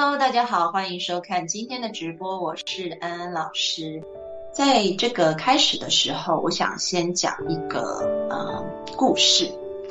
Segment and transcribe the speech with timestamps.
[0.00, 4.00] Hello，大家好，欢迎收看今天的直播，我是安安老师。
[4.52, 7.80] 在这个开始的时候，我想先讲一个
[8.30, 8.64] 呃
[8.96, 9.50] 故事，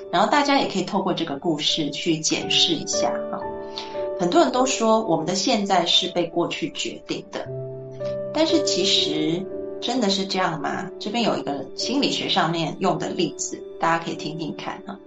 [0.09, 3.37] 然后大家也可以透过这个故事去检视一下啊。
[4.17, 7.45] 很多人都说我们的现在是被过去决定的，
[8.33, 9.45] 但是其实
[9.81, 10.89] 真的是这样吗？
[11.01, 14.97] 这边有一个心理学上面用的例子，大家可以听听看啊。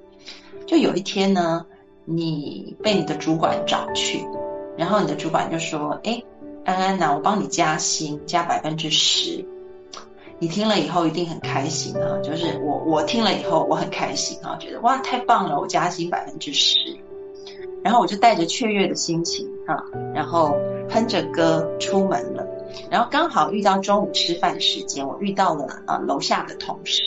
[0.67, 1.65] 就有一天呢，
[2.05, 4.23] 你被你的主管找去。
[4.81, 6.23] 然后你的主管就说：“哎，
[6.65, 9.45] 安安呐，我帮你加薪，加百分之十。
[10.39, 12.17] 你听了以后一定很开心啊！
[12.25, 16.79] 就是我，我听了以后我很开心啊，觉得哇，太棒了，我加薪百分之十。
[17.83, 20.57] 然后我就带着雀跃的心情啊，然后
[20.89, 22.47] 哼着歌出门了。
[22.91, 27.03] 然后刚好遇到中午吃饭时间，我遇到了啊楼下的同事。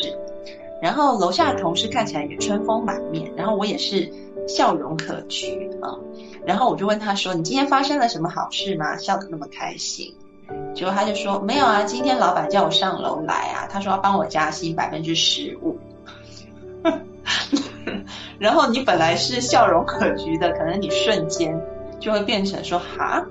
[0.79, 4.07] 然后楼下的同事看起来也春风满面，然后我也是
[4.47, 5.97] 笑容可掬啊。”
[6.45, 8.97] 然后我就问他说：“你今天发生了什么好事吗？
[8.97, 10.13] 笑得那么开心。”
[10.75, 15.77] 结果他就说：“没有啊，今天老板叫我上楼来啊，他说要帮我加薪百分之十五。
[18.37, 21.57] ”然后你本来是笑容可掬的，可能你瞬间
[21.99, 23.25] 就会变成说：“哈，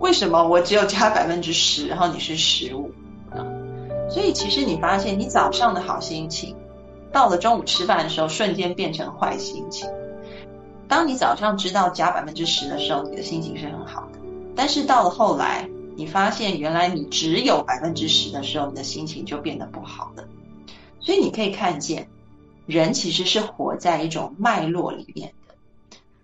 [0.00, 2.90] 为什么我只有加百分之十，然后你是十五？”，
[4.10, 6.56] 所以其实你发现，你早上的好心情，
[7.12, 9.88] 到了中午吃饭的时候，瞬间变成坏心情。
[10.88, 14.18] 当你早上知道加百分之十的时候，你的心情是很好的。
[14.54, 20.24] 但是到了后来，你发现原来你只有百分之十的时候，你的心情就变得不好了。
[21.00, 22.08] 所以你可以看见，
[22.66, 25.54] 人其实是活在一种脉络里面的。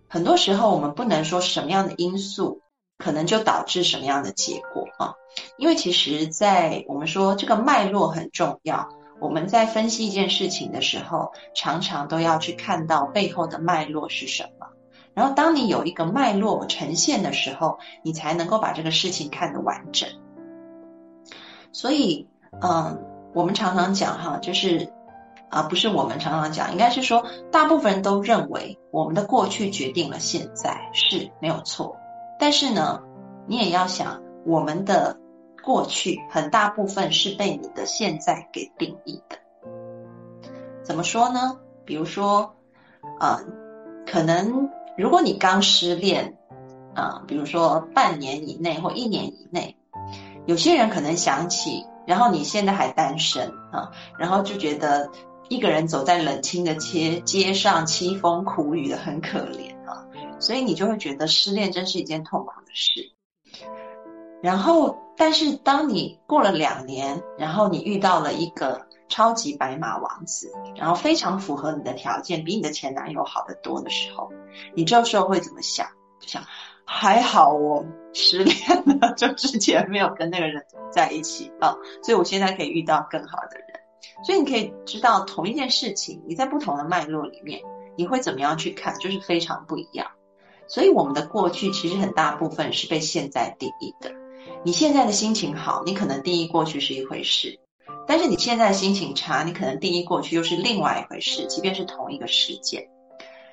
[0.09, 2.61] 很多时候，我们不能说什么样的因素
[2.99, 5.15] 可能就导致什么样的结果啊，
[5.59, 8.89] 因为其实，在我们说这个脉络很重要。
[9.21, 14.67] 我们在分析一件事情的时候，常常都要去看到背后的脉络是什么。
[15.13, 20.09] 然后，当你有一个脉络呈现的时候，你才能够把这个事情看得完整。
[21.71, 22.27] 所以，
[22.63, 22.99] 嗯，
[23.35, 24.91] 我们常常讲哈，就是
[25.51, 31.95] 啊，不是我们常常讲，应该是说，大部分人都认为我们的过去决定了现在是没有错。
[32.39, 33.03] 但是呢，
[33.47, 35.20] 你也要想我们的。
[35.63, 39.39] 过去很大部分是被你的现在给定义的，
[40.83, 41.59] 怎么说呢？
[41.85, 42.55] 比如说，
[43.19, 43.41] 啊，
[44.07, 46.37] 可能如果你刚失恋，
[46.95, 49.77] 啊，比如说半年以内或一年以内，
[50.47, 55.11] 有些人可能想起，然后你现在还单身啊，然后就觉得
[55.49, 60.07] 一个人走在冷清的街街上，凄风苦雨的很可怜啊，
[60.39, 63.13] 所以你就会觉得失恋真是一件痛苦的事。
[64.43, 74.31] 然后，但是当你过了两年，然后你遇到了一个超级白马王子，然后非常符合你的条件，比你的前男友好得多的时候，
[74.75, 75.87] 你这时候会怎么想？
[76.21, 76.43] 就想
[76.85, 78.57] 还好我失恋
[79.01, 83.67] 了， 就之前没有跟那个人在一起啊，所以我现在可以遇到更好的人。
[84.25, 87.61] 所以你可以知道，同一件事情，你在不同的脉络里面，
[87.97, 90.07] 你会怎么样去看，就是非常不一样。
[90.67, 94.13] 所以我们的过去其实很大部分是被现在定义的。
[94.65, 97.59] 你现在的心情好，你可能定义过去是一回事；
[98.07, 101.47] 但是你现在心情差，你可能定义过去又是另外一回事。
[101.47, 102.89] 即便是同一个事件，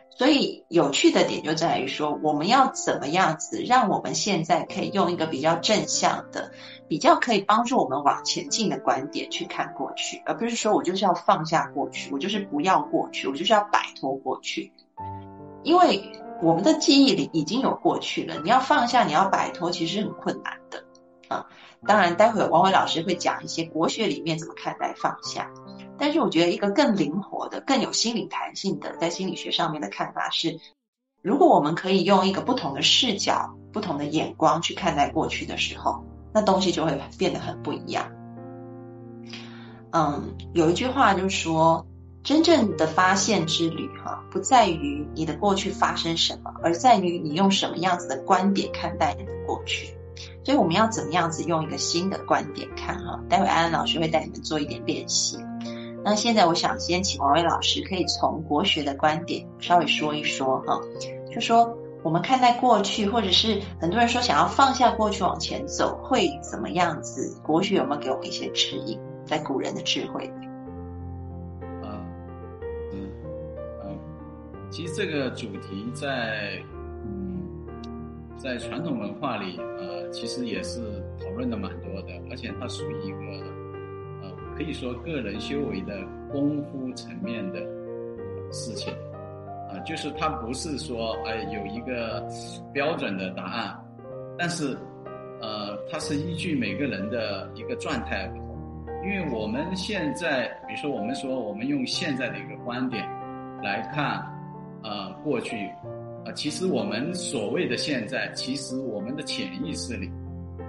[0.10, 6.52] 所以有趣的点就在于说，我们要怎么样子让我们现在可以用一个比较正向的、
[6.88, 14.72] 比较可以帮助我们往前进的观点去看过去，而不是说我就是要放下过去，我就是不要过去，我就是要摆脱过去，
[15.64, 16.12] 因为
[16.42, 20.84] 我们的记忆里已经有过去了，你要放下，你要摆脱，其实很困难的。
[21.28, 21.46] 啊，
[21.86, 25.52] 当然，待会王伟老师会讲一些国学里面怎么看待放下。
[25.98, 30.60] 但是我觉得一个更灵活的、更有心理弹性的，在心理学上面的看法是，
[31.22, 38.10] 如果我们可以用一个不同的视角、不同的眼光去看待过去的时候，那东西就会变得很不一样。
[39.92, 41.86] 嗯，有一句话就是说，
[42.28, 49.96] 真正的发现之旅，哈，不在于你的过去发生什么，而在于你用什么样子的观点看待你的过去。
[50.44, 53.18] 所以我们要怎么样子用一个新的观点看哈？
[53.30, 55.38] 待会安安老师会带你们做一点练习。
[56.04, 60.82] 那现在我想先请王威老师，可以从国学的观点稍微说一说哈，
[61.34, 67.40] 就说我们看待过去，或者是很多人说想要放下过去往前走，会怎么样子？
[67.42, 69.00] 国学有没有给我们一些指引？
[69.26, 70.30] 在古人的智慧，
[74.70, 76.62] 其实这个主题在
[77.06, 77.42] 嗯，
[78.38, 80.82] 在传统文化里，呃，其实也是
[81.20, 83.18] 讨论的蛮多的，而且它属于一个。
[84.22, 87.60] 呃可以说个人修为的功夫层面的
[88.52, 88.92] 事情，
[89.70, 92.28] 啊，就是它不是说哎有一个
[92.74, 93.80] 标准的答案，
[94.36, 94.76] 但是，
[95.40, 98.58] 呃，它是依据每个人的一个状态不同。
[99.04, 103.08] 因为我们现在，比如说我们说我们用现在的一个观点
[103.62, 104.26] 来看，
[104.84, 105.56] 呃，过去，
[106.26, 110.10] 啊，其实我们所谓的现在，其实我们的潜意识里。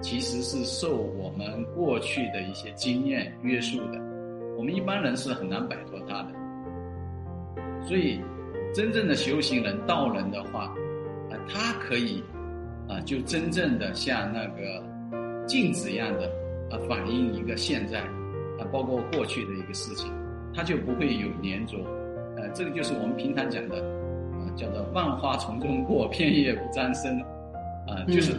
[0.01, 3.99] 其实是受我们过去的一些经验约束的，
[4.57, 6.29] 我们一般人是很难摆脱它的。
[7.85, 8.21] 所以，
[8.73, 10.73] 真正的修行人、道人的话，
[11.29, 12.23] 啊，他可以，
[12.87, 14.81] 啊，就真正的像那个
[15.45, 16.31] 镜子一样的，
[16.71, 20.09] 啊，反映一个现在，啊，包括过去的一个事情，
[20.53, 21.77] 他就不会有粘着。
[22.37, 23.83] 呃，这个就是我们平常讲的，
[24.59, 27.17] 叫做万花丛中过，片叶不沾身，
[27.87, 28.35] 啊，就是。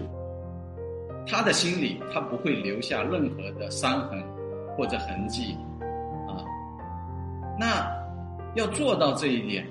[1.27, 4.21] 他的心里，他不会留下任何的伤痕
[4.77, 5.55] 或者痕迹，
[6.27, 6.43] 啊，
[7.59, 7.87] 那
[8.55, 9.65] 要做到这一点，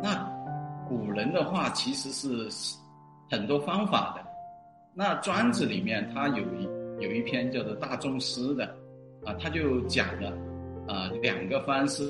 [0.00, 0.30] 那
[0.86, 2.76] 古人的话其实是
[3.30, 4.22] 很多方法的。
[4.94, 6.68] 那庄子里面他有一
[7.02, 8.64] 有一篇叫做《大宗师》的，
[9.24, 10.30] 啊，他就讲了
[10.86, 12.08] 啊两个方式，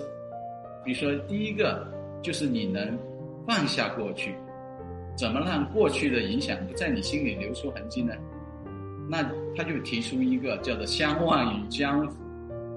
[0.85, 1.87] 比如说第一个
[2.21, 2.99] 就是你能
[3.47, 4.35] 放下过去，
[5.17, 8.15] 怎么让过去的影响不在你心里留出痕迹呢？
[9.09, 9.23] 那
[9.57, 12.13] 他就提出一个叫做“相忘于江湖”，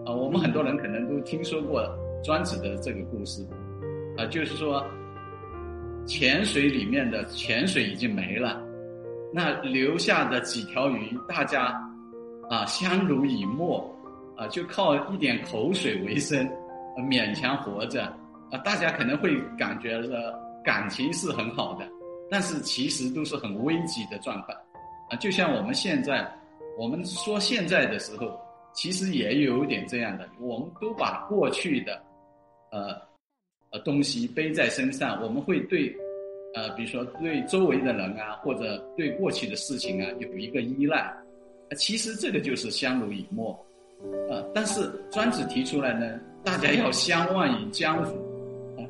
[0.03, 1.87] 啊，我们很多人可能都听说过
[2.23, 3.45] 庄子的这个故事，
[4.17, 4.83] 啊，就是说
[6.07, 8.59] 潜水里面的泉水已经没了，
[9.31, 11.79] 那留下的几条鱼，大家
[12.49, 13.87] 啊相濡以沫，
[14.35, 16.49] 啊，就靠一点口水为生，
[16.97, 18.03] 勉强活着，
[18.51, 20.33] 啊，大家可能会感觉的
[20.63, 21.87] 感情是很好的，
[22.29, 24.57] 但是其实都是很危急的状况。
[25.09, 26.25] 啊，就像我们现在，
[26.77, 28.39] 我们说现在的时候，
[28.73, 32.01] 其实也有一点这样的，我们都把过去的，
[32.71, 32.95] 呃，
[33.71, 35.93] 呃东西背在身上，我们会对，
[36.55, 41.13] 呃，比如说对周围的人啊，或者对过去的事情啊，有一个依赖，
[41.75, 43.51] 其实这个就是相濡以沫，
[44.31, 48.17] 啊，但是庄子提出来呢，大家要相忘于江湖，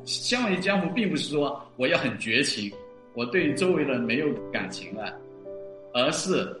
[0.04, 2.72] 相忘于江湖，并不是说我要很绝情，
[3.14, 5.12] 我对周围人没有感情了。
[5.92, 6.60] 而是，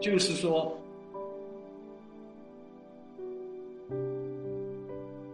[0.00, 0.80] 就是说，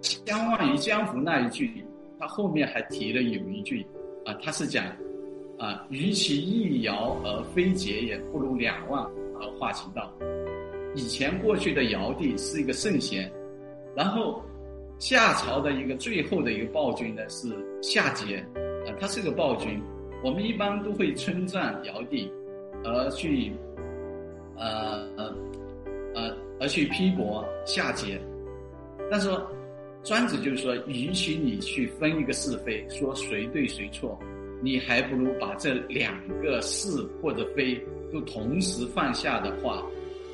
[0.00, 1.84] 相忘于江湖那一句，
[2.18, 3.84] 他后面还提了有一句，
[4.24, 4.86] 啊，他是讲，
[5.58, 9.04] 啊，与其一尧而非桀也，不如两忘
[9.38, 10.10] 而化其道。
[10.94, 13.30] 以前过去的尧帝是一个圣贤，
[13.94, 14.42] 然后
[15.00, 17.48] 夏朝的一个最后的一个暴君呢是
[17.82, 18.38] 夏桀，
[18.86, 19.80] 啊，他是个暴君。
[20.22, 22.30] 我们一般都会称赞尧帝，
[22.84, 23.50] 而去，
[24.58, 25.34] 呃呃
[26.14, 28.18] 呃，而去批驳夏桀。
[29.10, 29.30] 但是
[30.04, 34.18] 庄子就是说，允许你去分一个是非，说谁对谁错，
[34.62, 36.90] 你还不如把这两个是
[37.22, 37.74] 或者非
[38.12, 39.82] 都同时放下的话，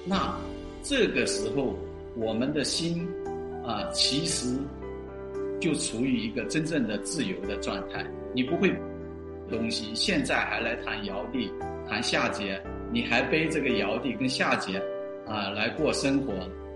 [0.05, 0.37] 那
[0.83, 1.73] 这个时候
[2.17, 3.09] 我们的心
[3.67, 4.57] 啊，其实
[5.61, 8.73] 就处于一个真正的自由的状态，你不会。
[9.49, 11.49] 东西现在还来谈尧帝，
[11.89, 12.61] 谈夏桀，
[12.93, 14.77] 你还背这个尧帝跟夏桀
[15.25, 16.33] 啊来过生活，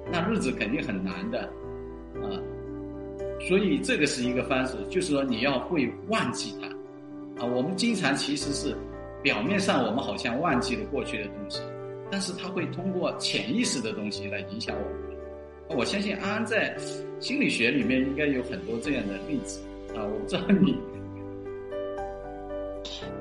[0.09, 1.41] 那日子肯定很难的，
[2.23, 2.31] 啊，
[3.41, 8.73] 所以这个是一个方式，就是说你要会忘记它，啊，我们经常其实是
[9.21, 11.61] 表面上我们好像忘记了过去的东西，
[12.09, 15.10] 但是它会通过潜意识的东西来影响我们。
[15.77, 16.77] 我相信安安在
[17.21, 19.61] 心理学里面应该有很多这样的例子
[19.95, 20.77] 啊，我不知道你。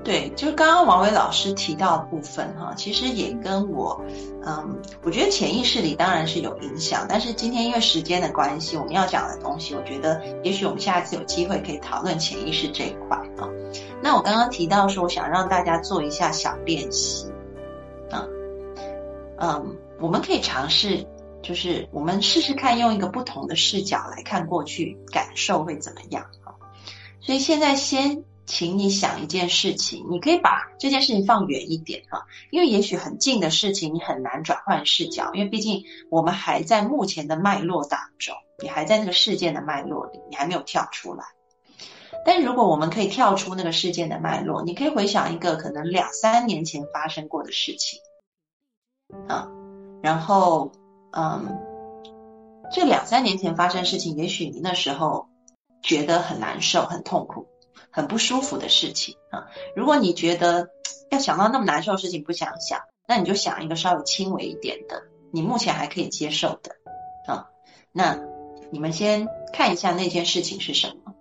[0.04, 4.02] 对，就是刚刚王伟老师提到的部分哈，其实也跟我，
[4.46, 13.48] 嗯，我觉得潜意识里当然是有影响，但是今天因为时间的关系，我们要讲的东西，我觉得也许我们下次有机会可以讨论潜意识这一块啊。
[14.02, 17.28] 那我刚刚提到说，我想让大家做一下小练习，
[18.10, 18.26] 啊，
[19.38, 21.06] 嗯，我们可以尝试，
[21.42, 26.56] 就是我们试试看用一个不同的视角来看过去，感受会怎么样啊？
[27.22, 28.24] 所以现在先。
[28.52, 41.26] 请你想一件事情，你可以把这件事情放远一点哈，因为也许很近的事情你很难转换视角，因为毕竟我们还在目前的脉络当中，你还在那个事件的脉络里，你还没有跳出来。
[42.26, 48.00] 但如果我们可以跳出那个事件的脉络，你可以回想一个可能两三年前发生过的事情，
[49.28, 49.48] 啊，
[50.02, 50.72] 然后
[51.12, 51.58] 嗯，
[52.72, 55.28] 这两三年前发生事情，也许你那时候
[55.82, 57.48] 觉得很难受、很痛苦、
[57.90, 59.48] 很不舒服的事情啊。
[59.76, 60.70] 如果你觉得
[61.10, 65.02] 要想到那么难受的事情不想想，那你就想一个稍微轻微一点的，
[65.32, 66.76] 你目前还可以接受的
[67.26, 67.48] 啊。
[67.92, 68.20] 那
[68.72, 71.14] 你们先看一下那件事情是什么。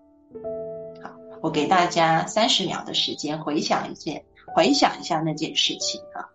[1.03, 6.29] 好我给大家三十秒的时间回想一件，回想一下那件事情啊。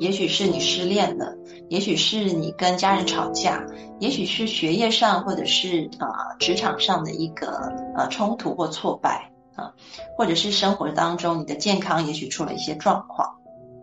[0.00, 1.34] 也许是你失恋了，
[1.68, 3.64] 也许是你跟家人吵架，
[4.00, 9.72] 也许是学业上或者是啊职场上的一个呃冲突或挫败啊，
[10.16, 13.28] 或者是生活当中你的健康也许出了一些状况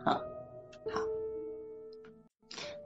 [0.04, 0.20] 啊。
[0.94, 1.00] 好，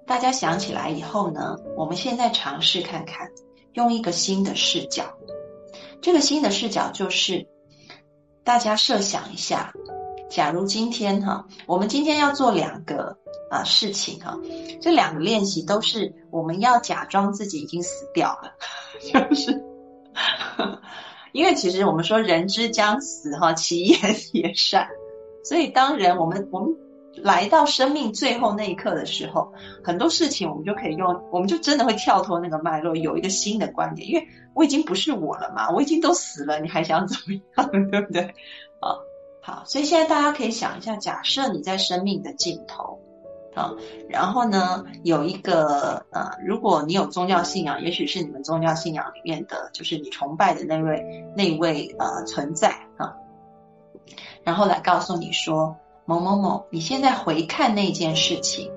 [0.06, 3.28] 大家想起来以后呢，我们现在尝试看看，
[3.74, 5.04] 用一个新的视角。
[6.02, 7.48] 这个新的视角就是，
[8.44, 9.74] 大家设想一下，
[10.30, 13.18] 假如今天哈，我们今天要做两个
[13.50, 14.38] 啊事情哈，
[14.82, 18.52] 这两个练习都是我们要假装自己已经死掉了，
[19.30, 19.64] 就是，
[21.32, 24.00] 因为其实我们说人之将死哈，其言
[24.34, 24.88] 也善，
[25.44, 26.76] 所以当人我们我们。
[27.24, 34.06] 来到生命最后那一刻的时候，很多事情我们就可以用，我们就真的会跳脱那个脉络，有一个新的观点。
[34.06, 38.22] 因为我已经不是我了嘛，我已经都死了，你还想怎么样， 对不对？
[38.82, 39.00] 啊，
[39.46, 43.00] 好，所以现在大家可以想一下，假设你在生命的尽头，
[43.54, 43.72] 啊，
[44.10, 53.14] 然后呢，有一个呃，如果你有宗教信仰，也许是你们宗教信仰里面的，就是你崇拜的那位那位呃存在啊，
[54.44, 55.78] 然后来告诉你说。
[56.08, 58.72] 某某某，你现在回看那件事情，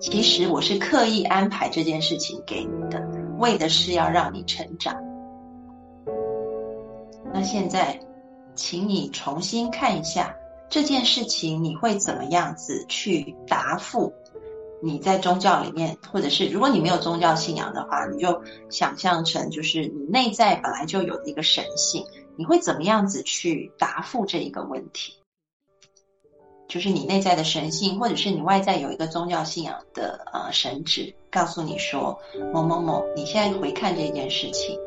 [0.00, 3.06] 其实我是刻意安排这件事情给你的，
[3.38, 4.96] 为的是要让你成长。
[7.34, 8.00] 那现在，
[8.54, 10.36] 请你重新看一下
[10.68, 14.12] 这件事情，你会怎么样子去答复？
[14.82, 25.14] 你在宗教里面，或者是如果你没有宗教信仰的话，你就想象成就是你内在本来就有一个神性，你会怎么样子去答复这一个问题？
[26.66, 32.18] 就是你内在的神性，或者是你外在有一个宗教信仰的呃神旨，告诉你说
[32.54, 34.78] 某某某，你现在回看这件事情，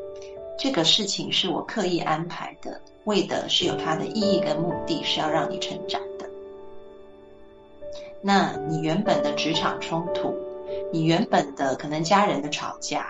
[0.58, 6.30] 这个事情是我刻意安排的，为的是有它的意义跟目的，是要让你成长的。
[8.22, 10.34] 那你原本的职场冲突，
[10.92, 13.08] 你原本的可能家人的吵架，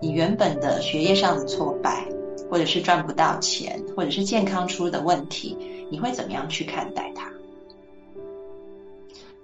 [0.00, 2.04] 你原本的学业上的挫败，
[2.50, 5.56] 或者是赚不到钱，或者是健康出的问题，
[5.90, 7.30] 你会怎么样去看待它？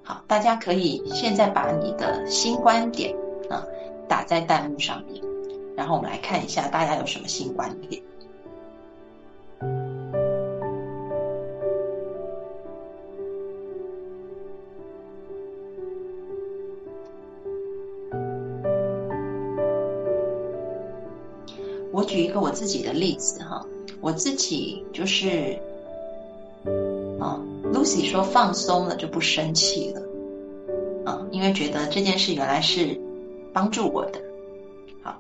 [0.03, 3.15] 好，大家可以现在把你的新观点
[3.49, 3.65] 啊
[4.09, 5.23] 打在弹幕上面，
[5.77, 8.03] 然后我们来看一下大家有什么新观点。
[22.03, 23.65] 我举一个我自己的例子哈，
[24.01, 25.57] 我自己就是
[27.21, 27.41] 啊。
[27.73, 30.03] Lucy 说：“放松了就不生气了，
[31.05, 33.01] 啊，因为觉得这件事原来是
[33.53, 34.21] 帮助我的。
[35.01, 35.17] 好，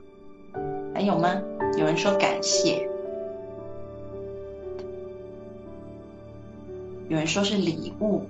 [0.92, 1.40] 还有吗？
[1.78, 2.84] 有人说感谢，
[7.08, 8.22] 有人说是礼物。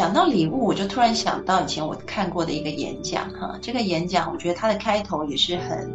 [0.00, 5.92] 讲到礼物，我就突然想到以前我看过的一个演讲，哈，这个演讲我觉得它的开头也是很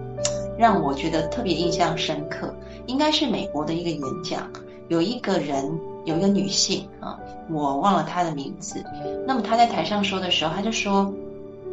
[0.59, 2.53] 让我觉得特别印象深刻。”
[2.85, 4.47] 应该是美国的一个演讲，
[4.89, 7.17] 有一个人，有一个女性啊，
[7.49, 8.85] 我忘了她的名字。
[9.25, 11.11] 那么她在台上说的时候，她就说：“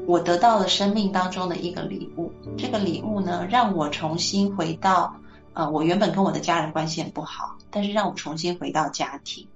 [0.09, 5.15] 我得到了生命当中的一个礼物，这个礼物呢，让我重新回到，
[5.53, 9.47] 呃，我原本跟我的家人关系很不好，但是让我重新回到家庭。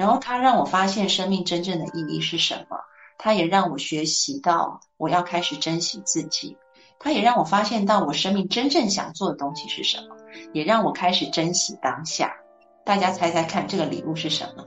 [0.00, 2.78] 然后他让我发现生命真正的意义是什么，
[3.18, 6.56] 他也让我学习到我要开始珍惜自己，
[6.98, 10.16] 他也让我发现到我生命真正想做的东西是什么。”
[10.54, 12.34] 也让我开始珍惜当下。
[12.82, 14.64] 大家猜猜看，这个礼物是什么？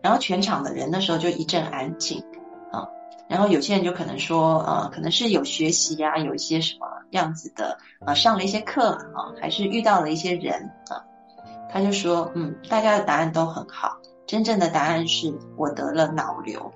[0.00, 2.24] 然后全场的人那时候就一阵安静
[2.70, 2.88] 啊。
[3.28, 7.76] 然后有些人就可能说，呃，可能是有学习呀，有一些什么样子的，
[8.06, 11.04] 呃，上了一些课啊，还是遇到了一些人啊。
[11.70, 13.98] 他就说，嗯，大家的答案都很好。
[14.32, 16.72] 真正的答案是我得了脑瘤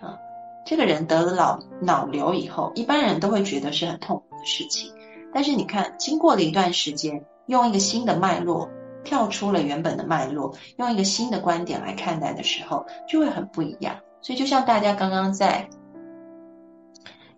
[0.00, 0.18] 啊。
[0.66, 4.92] 这个人得了脑脑瘤以后，一般人都会觉得是很痛苦的事情。
[5.32, 7.24] 但是你看，经过了一段时间。
[7.46, 8.68] 用一个新的脉络
[9.04, 13.96] 跳出了原本的脉络，用一个新的观点来看待的时候，就会很不一样。
[14.20, 15.66] 所以就像大家刚刚在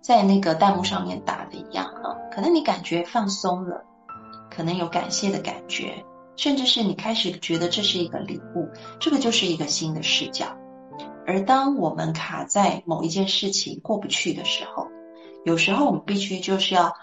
[0.01, 3.85] 在那个弹幕上面打的一样啊，可能你感觉放松了，
[4.51, 6.05] 可能有感谢的感觉，
[6.41, 8.67] 甚至是你开始觉得这是一个礼物，
[8.99, 10.57] 这个就是一个新的视角。
[11.27, 14.87] 而当我们卡在某一件事情过不去的时候，
[15.45, 16.95] 有时候我们必须就是要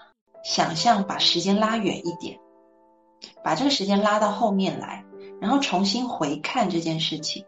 [0.44, 2.39] 想象把时间拉远一点，
[3.44, 5.06] 把这个时间拉到后面来，
[5.39, 7.46] 然后重新回看这件事情。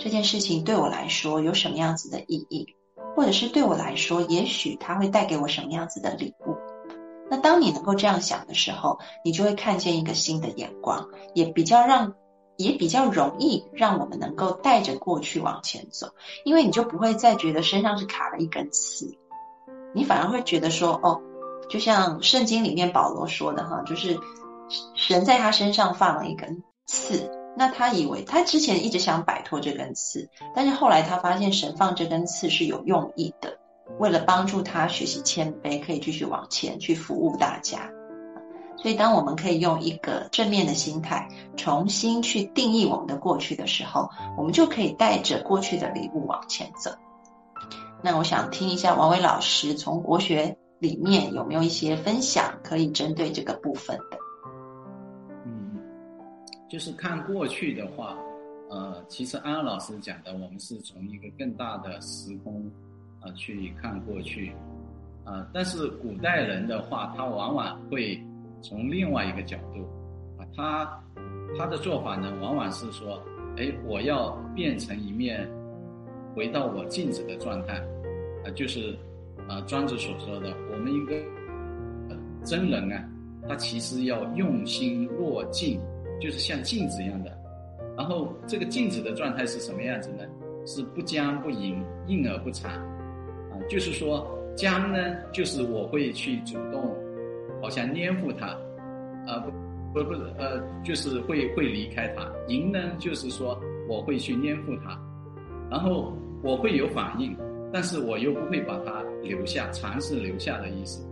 [0.00, 2.66] 这件事情对我来说有什么样子的意义，
[3.14, 6.49] 或者是对我来说，也许它会带给我什么样子的礼物。
[7.30, 12.14] 那当你能够这样想的时候，你就会看见一个新的眼光，也比较让。
[12.56, 16.08] 也比较容易让我们能够带着过去往前走，
[16.44, 19.16] 因为你就不会再觉得身上是卡了一根刺，
[19.94, 21.22] 你反而会觉得说，哦，
[21.70, 24.18] 就像圣经里面保罗说的哈，就是
[24.94, 33.56] 神在他身上放了一根刺，那他以为他之前一直想摆脱这根刺，但是后来他发现神放这根刺是有用意的，
[33.98, 37.90] 为了帮助他学习谦卑，可以继续往前去服务大家。
[38.76, 46.90] 所以，当我们可以用一个正面的心态重新去定义我们的过去的时候，我们就可以带着过去的礼物往前走。
[48.02, 54.16] 那我想听一下王伟老师从国学里面有没有一些分享，可以针对这个部分的。
[55.44, 55.78] 嗯，
[56.70, 58.16] 就是看过去的话，
[58.70, 62.64] 呃，其实安安老师讲的，我们是从一个更大的时空
[63.20, 64.52] 啊去看过去，
[65.24, 68.20] 啊，但是古代人的话，他往往会。
[68.62, 69.88] 从另外一个角度，
[70.38, 71.02] 啊，他
[71.56, 73.18] 他的做法呢，往往是说，
[73.56, 75.48] 哎，我要变成一面，
[76.36, 77.78] 回到我镜子的状态，
[78.44, 78.94] 啊，就是
[79.48, 81.14] 啊，庄子所说的，我们一个
[82.44, 83.02] 真人啊，
[83.48, 85.80] 他其实要用心落镜，
[86.20, 87.34] 就是像镜子一样的。
[87.96, 90.24] 然后这个镜子的状态是什么样子呢？
[90.66, 92.78] 是不僵不淫，硬而不残，
[93.68, 94.26] 就是说
[94.56, 94.98] 僵呢，
[95.32, 96.94] 就是我会去主动。
[97.62, 98.46] 好像黏附他，
[99.26, 99.38] 啊
[99.92, 102.26] 不不不呃，就是会会离开他。
[102.48, 104.98] 赢呢，就是说我会去黏附他，
[105.70, 106.10] 然后
[106.42, 107.36] 我会有反应，
[107.70, 111.06] 但是我又不会把他留下，尝试留下的意思。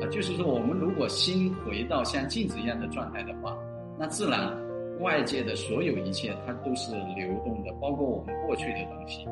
[0.00, 3.58] 啊，就是说我们如果心回到像镜子一样的状态的话，
[3.98, 4.56] 那自然
[5.00, 9.26] 外界的所有一切它都是流动的，包括我们过去的东西。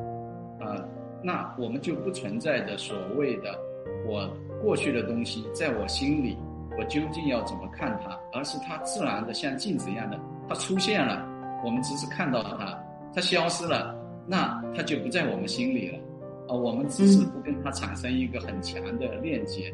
[0.59, 0.83] 啊，
[1.23, 3.59] 那我们就不存在的所谓的
[4.05, 4.29] 我
[4.61, 6.37] 过去的东西在我心里。
[6.79, 8.15] 我究竟要怎么看它？
[8.31, 11.27] 而是它自然的像镜子一样的，它出现了，
[11.65, 12.77] 我们只是看到它，
[13.15, 15.97] 它消失了，那它就不在我们心里了，
[16.47, 19.73] 啊，我们只是不跟它产生一个很强的链接，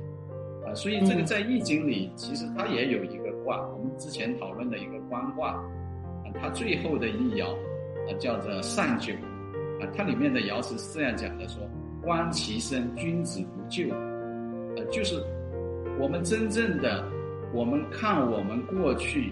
[0.66, 7.52] 啊，所以这个在易经里其实它也有一个卦，我们之前讨论的一个官卦，啊，它最后的一爻，
[8.08, 9.12] 啊，叫做上九，
[9.96, 11.62] 它里面的爻辞是这样讲的，说
[12.02, 13.90] 观其身，君子不救，
[14.76, 15.22] 呃，就是。
[16.00, 17.08] 我们真正的，
[17.54, 19.32] 我们看我们过去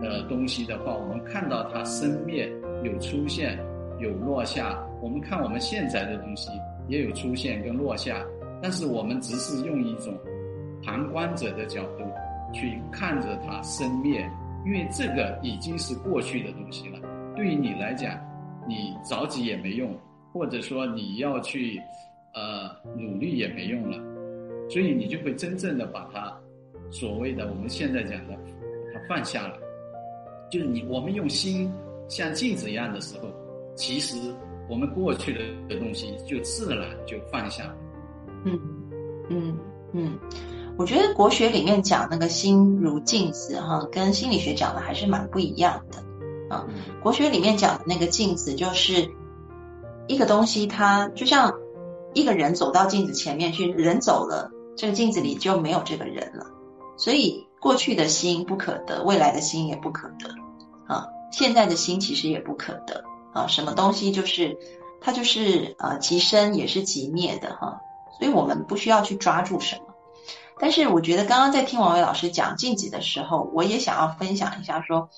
[0.00, 2.50] 的东西的话，我们看到它生灭
[2.82, 3.58] 有出现
[3.98, 6.48] 有落下，我们看我们现在的东西
[6.88, 8.24] 也有出现跟落下，
[8.62, 10.18] 但是我们只是用一种
[10.82, 12.04] 旁观者的角度
[12.54, 14.26] 去看着它生灭，
[14.64, 16.98] 因为这个已经是过去的东西了。
[17.36, 18.18] 对于你来讲，
[18.68, 19.92] 你着急也没用，
[20.32, 21.80] 或者说你要去
[22.34, 23.98] 呃努力也没用了。
[24.70, 26.30] 所以你就会真正的把它，
[26.90, 28.38] 所谓的我们现在讲的，
[28.92, 29.56] 它放下了，
[30.50, 31.72] 就是你我们用心
[32.06, 33.28] 像镜子一样的时候，
[33.74, 34.14] 其实
[34.68, 37.74] 我们过去的的东西就自然就放下了。
[38.44, 38.60] 嗯
[39.30, 39.58] 嗯
[39.94, 40.18] 嗯，
[40.76, 46.04] 我觉得国学里面讲那个心如镜子哈，跟心理学讲的还是蛮不一样的
[46.48, 46.66] 啊。
[47.02, 49.10] 国学里面讲的那个镜子，就是
[50.06, 51.54] 一个东西，它就像
[52.14, 54.50] 一个人走到镜子前面去，人走了。
[54.76, 56.46] 这个镜子里就没有这个人了，
[56.96, 60.32] 所以过去的心不可得，未来的心也不可得，
[60.86, 64.56] 啊，现在的心其实也不可得，啊，什么东西就是
[65.00, 67.80] 它就是呃即生也是即灭的哈，
[68.20, 69.82] 所以我们不需要去抓住什么。
[70.60, 75.08] 但是我觉得刚刚在听王伟老师讲镜子的时候，我也想要分享一下说。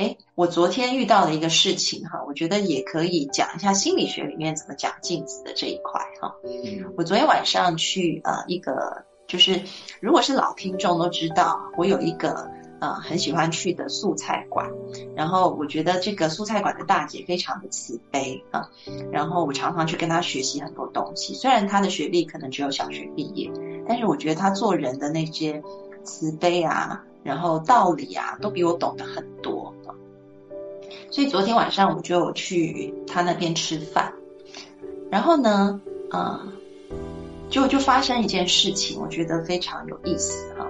[0.00, 6.34] 哎，我昨天遇到了一个事情哈，我觉得也可以讲一下心理学里面怎么讲镜子的这一块哈。
[6.96, 9.60] 我昨天晚上去呃一个，就是
[10.00, 14.66] 如果是老听众都知道，我有一个呃很喜欢去的素菜馆，
[15.14, 18.70] 然后我觉得这个素菜馆的大姐非常的慈悲啊，
[19.12, 23.50] 然后我常常去跟她学习很多东西，虽然她的学历可能只有小学毕业，
[23.86, 25.62] 但是我觉得她做人的那些
[26.04, 27.04] 慈悲啊。
[27.22, 29.74] 然后道理啊都比我懂得很多。
[31.10, 34.12] 所以昨天晚上我就去他那边吃饭，
[35.10, 35.80] 然后呢，
[36.10, 36.40] 呃，
[37.48, 40.66] 就就发生一件事情，我觉得非常有意思哈。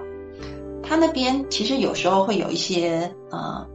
[0.83, 3.65] 他那边其实有时候会有一些呃，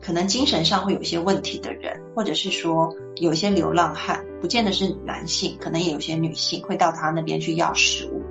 [0.00, 8.21] 可能精神上会有一些问题的人，或者是说有一些流浪汉，不见得是男性，可能也有些女性会到他那边去要食物，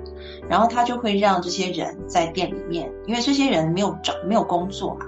[0.52, 5.06] 然后他就会让这些人在店里面，因为这些人没有找没有工作嘛。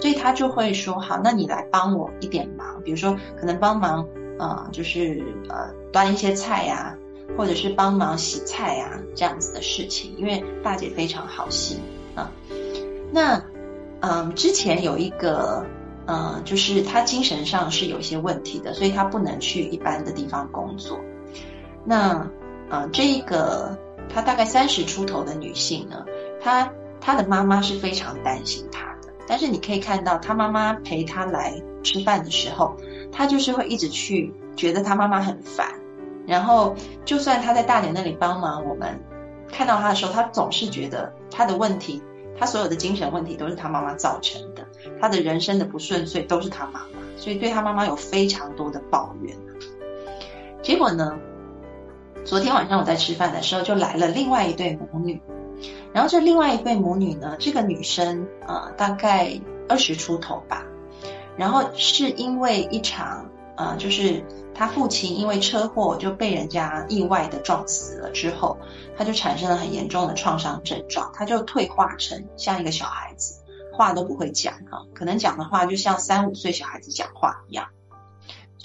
[0.00, 4.06] 所以他就会说：“好，那你来帮我一点忙，比如说可能帮忙，
[4.38, 6.96] 呃，就是呃端一些菜呀，
[7.36, 10.14] 或者是帮忙洗菜呀这样子的事情。
[10.16, 11.80] 因为大姐非常好心
[12.14, 12.30] 啊。
[13.10, 13.42] 那
[13.98, 15.66] 嗯，之前有一个，
[16.06, 20.96] 呃，就是她精神上是有一些问题的，所以她不能去一般的地方工作。
[21.84, 22.30] 那
[22.68, 23.76] 呃，这一个
[24.08, 26.04] 她大概三十出头的女性呢，
[26.40, 32.76] 她她的妈妈是非常担心她的。”但是你可以看到，她妈妈陪她来吃饭的时候，
[33.10, 35.66] 她就是会一直去觉得她妈妈很烦。
[36.26, 39.00] 然后，就算她在大姐那里帮忙，我们
[39.50, 42.02] 看到他的时候，他总是觉得他的问题，
[42.36, 44.66] 他所有的精神问题都是他妈妈造成的，
[45.00, 49.36] 他的人生的不顺遂都是他妈妈，所以对他妈妈有非常多的抱怨。
[50.62, 51.16] 结果呢，
[52.26, 55.22] 昨天晚上我在吃饭的时候，就来了另外一对母女。
[55.92, 60.64] 然后这另外一对母女呢，这个女生啊，大概二十出头吧。
[61.36, 68.58] 然后是因为一场啊，就是她父亲因为车祸就被人家意外的撞死了之后，
[68.98, 73.40] 她就产生了很严重的创伤症状，她就退化成像一个小孩子，
[73.72, 77.68] 话都不会讲哈，可能讲的话就像三五岁小孩子讲话一样，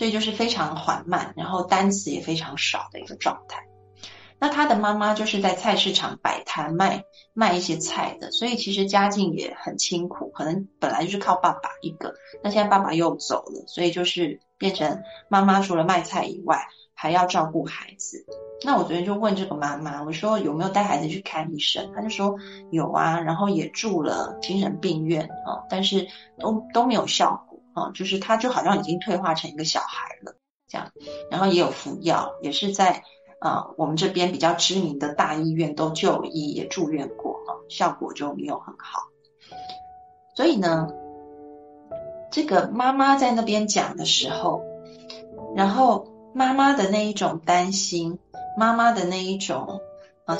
[0.01, 3.63] 所以就是非常缓慢，然后单词也非常少的一个状态。
[4.39, 7.03] 那他的妈妈就是在菜市场摆摊卖
[7.35, 18.25] 卖一些菜的，所以其实家境也很清苦，可能本来就是靠爸爸一个，那现在爸爸又走了，所以就是变成妈妈除了卖菜以外，还要照顾孩子。
[18.65, 21.93] 那我昨天就问这个妈妈，我说有没有带孩子去看医生？
[21.93, 22.35] 她就说
[22.71, 26.07] 有啊，然后也住了精神病院啊，但是
[26.39, 30.35] 都都没有效啊，就是他就好像已经退化成一个小孩了
[30.67, 30.91] 这样，
[31.29, 33.03] 然后也有服药，也是在。
[33.41, 39.01] 啊，我们这边比较知名的大医院都就医也住院过啊，效果就没有很好。
[40.35, 40.87] 所以呢，
[42.31, 44.63] 这个妈妈在那边讲的时候，
[45.55, 48.19] 然后妈妈的那一种担心，
[48.55, 49.81] 妈妈的那一种
[50.25, 50.37] 啊，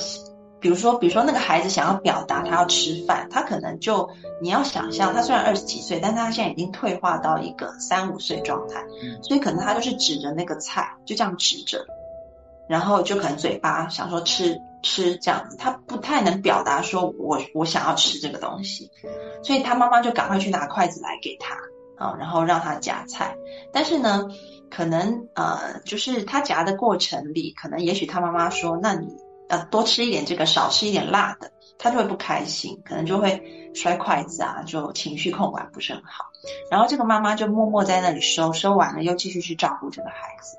[0.61, 4.07] 比如说，比如说那个孩子想要表达他要吃饭，他可能就
[4.41, 8.85] 你要想象，他虽然二十几岁，但他现在已经退化到一个三五岁状态，
[9.23, 11.83] 所以可能他就是指着那个菜，就这样指着。
[12.69, 18.89] 然后就可能嘴巴想说吃吃这样子，他不太能表达说我我想要吃这个东西，
[19.43, 21.53] 所以他妈妈就赶快去拿筷子来给他
[21.97, 23.35] 啊，然后让他夹菜。
[23.73, 24.25] 但是呢，
[24.69, 29.07] 可能呃，就是他夹的过程里，可能也许他妈妈说，那你
[29.51, 36.25] 呃多吃一点这个，少吃一点辣的，他就会不开心，可能就会摔筷子啊，就情绪控管不是很好。
[36.71, 40.57] 然后这个妈妈就默默在那里收，收完了又继续去照顾这个孩子。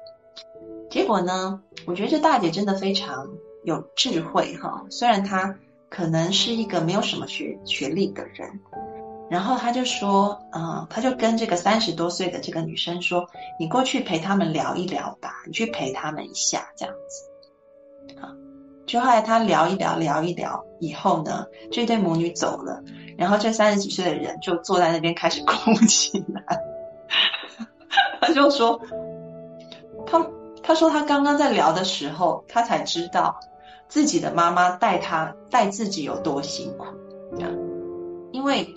[0.90, 1.60] 结果呢？
[1.86, 3.26] 我觉得这大姐真的非常
[3.64, 4.84] 有智慧哈。
[4.90, 5.56] 虽然她
[5.88, 8.60] 可能是一个没有什么学学历的人，
[9.30, 13.26] 然后她就说，嗯，她就跟这个三十多岁的这个女生说
[13.58, 17.24] ：“你过去陪他们聊一聊吧，你去陪他们一下，这样子。”
[18.92, 22.82] 就后来他聊一聊，聊一聊以后呢，这对母女走了，
[23.16, 26.44] 然后这三十几岁的人就坐在那边开始哭起来。
[28.20, 28.78] 他就说，
[30.04, 30.26] 他。
[30.64, 33.40] 他说他刚刚在聊的时候，他才知道
[33.88, 36.84] 自己的妈妈带他带自己有多辛苦，
[37.36, 37.50] 这样，
[38.30, 38.72] 因为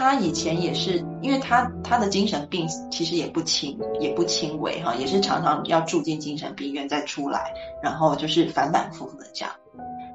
[0.00, 9.54] 他以前也是，因为他他的精神病其实也不轻也不轻微哈，也是常常要住进精神病院再出来，然后就是反反复复的这样，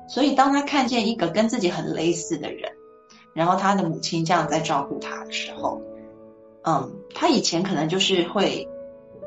[0.10, 2.72] 所以当他看见一个跟自己很类似的人，
[3.36, 5.80] 然后他的母亲这样在照顾他的时候，
[6.64, 8.68] 嗯，他以前可能就是会。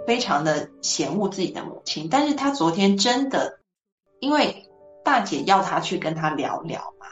[0.07, 3.59] 非常的嫌恶自己的母亲，但是他昨天真的，
[4.21, 4.65] 因为
[5.05, 7.07] 大姐要他去跟他聊聊嘛，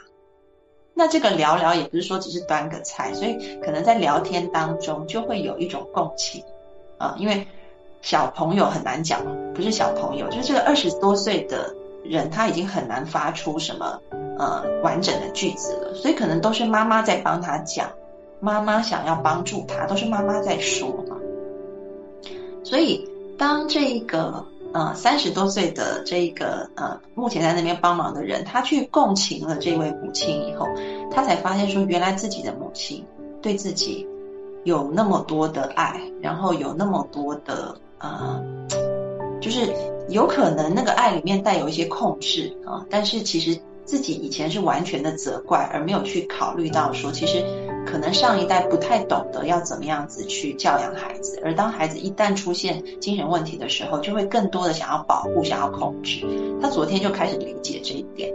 [0.97, 6.43] 那这个聊聊也不是说只是端个菜，所以可能在聊天当中就会有一种共情
[6.97, 7.45] 啊，因为
[8.01, 9.21] 小朋友很难讲，
[9.53, 11.71] 不是小朋友，就是这个二十多岁的
[12.03, 14.01] 人他已经很难发出什么
[14.39, 17.91] 呃完整的句子了，所以可能都是妈妈在帮他讲，
[18.39, 21.15] 妈妈想要帮助他，都是妈妈在说嘛。
[22.63, 23.07] 所以，
[23.37, 24.43] 当这个
[24.77, 30.67] 啊三十多岁的这个呃目前在那边帮忙的人，他去共情了这位母亲以后，
[31.11, 33.03] 他才发现说，原来自己的母亲
[33.41, 34.07] 对自己
[34.63, 38.39] 有那么多的爱，然后有那么多的呃，
[39.41, 39.73] 就是
[40.09, 47.43] 有可能那个爱里面带有一些控制啊，但是其实自己以前是完全的责怪，而没有去考虑到说，其实。
[47.87, 56.27] 可能上一代不太懂得要怎么样子去教养孩子，而当孩子一旦出现精神问题的时候，就会更多的想要保护、想要控制。
[56.61, 58.33] 他昨天就开始理解这一点，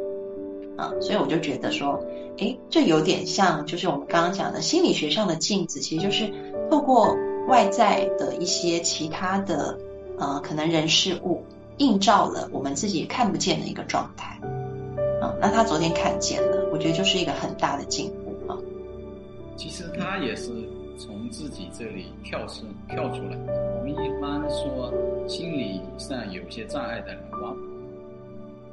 [0.78, 2.02] 啊，所以我就觉得说，
[2.38, 6.32] 诶，这有点像，就是我们刚刚讲的心理学上的镜子，其实就是
[6.70, 7.14] 透过
[7.46, 9.78] 外在的一些其他的
[10.18, 11.42] 呃可能人事物，
[11.76, 14.40] 映照了我们自己看不见的一个状态。
[15.22, 18.58] 啊，那他昨天看见了，我觉得就是一个很大的进步啊。
[19.56, 20.50] 其实他也是
[20.98, 23.38] 从自己这里跳出跳出来。
[23.76, 24.92] 我们一般说
[25.28, 27.56] 心理上有些障碍的人，往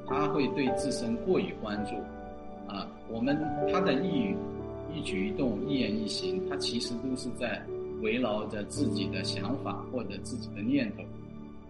[0.07, 1.93] 他会对自身过于关注
[2.67, 2.88] 啊。
[3.09, 3.39] 我们
[3.71, 4.35] 他的一语
[4.91, 7.62] 一举一动、一言一行，他其实都是在
[8.01, 11.03] 围绕着自己的想法或者自己的念头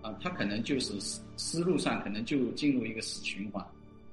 [0.07, 0.15] 啊。
[0.21, 3.61] 他可能就是思思路上可能就进入一个死循环。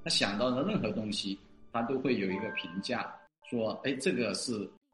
[0.07, 1.37] 他想到的任何东西，
[1.73, 3.13] 他都会有一个评价，
[3.49, 4.53] 说：“哎，这个是。”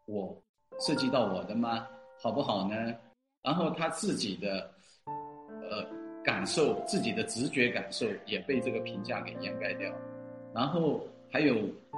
[0.09, 0.35] 我
[0.79, 1.87] 涉及到我的吗？
[2.19, 2.75] 好不好呢？
[3.43, 4.67] 然后他自己的
[5.69, 5.85] 呃
[6.23, 9.87] 感受，自己的直觉感受也被这个评价给掩盖掉。
[10.51, 11.55] 然后还有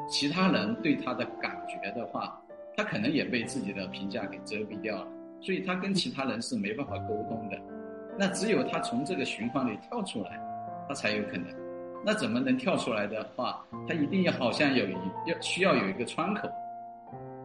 [0.10, 2.38] 其他人对他的感觉的话，
[2.76, 5.08] 他可能也被自己的评价给遮蔽掉了。
[5.40, 7.58] 所以他跟其他人是没办法沟通的。
[8.20, 10.38] 那只有他从这个循环里跳出来，
[10.90, 11.65] 他才有可能。
[12.06, 14.94] 那怎么能跳出来的话，他一定要好像有一
[15.26, 16.48] 要需要有一个窗口。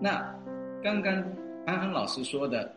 [0.01, 0.35] 那。
[0.83, 1.13] 刚刚
[1.67, 2.73] 安安老师说的，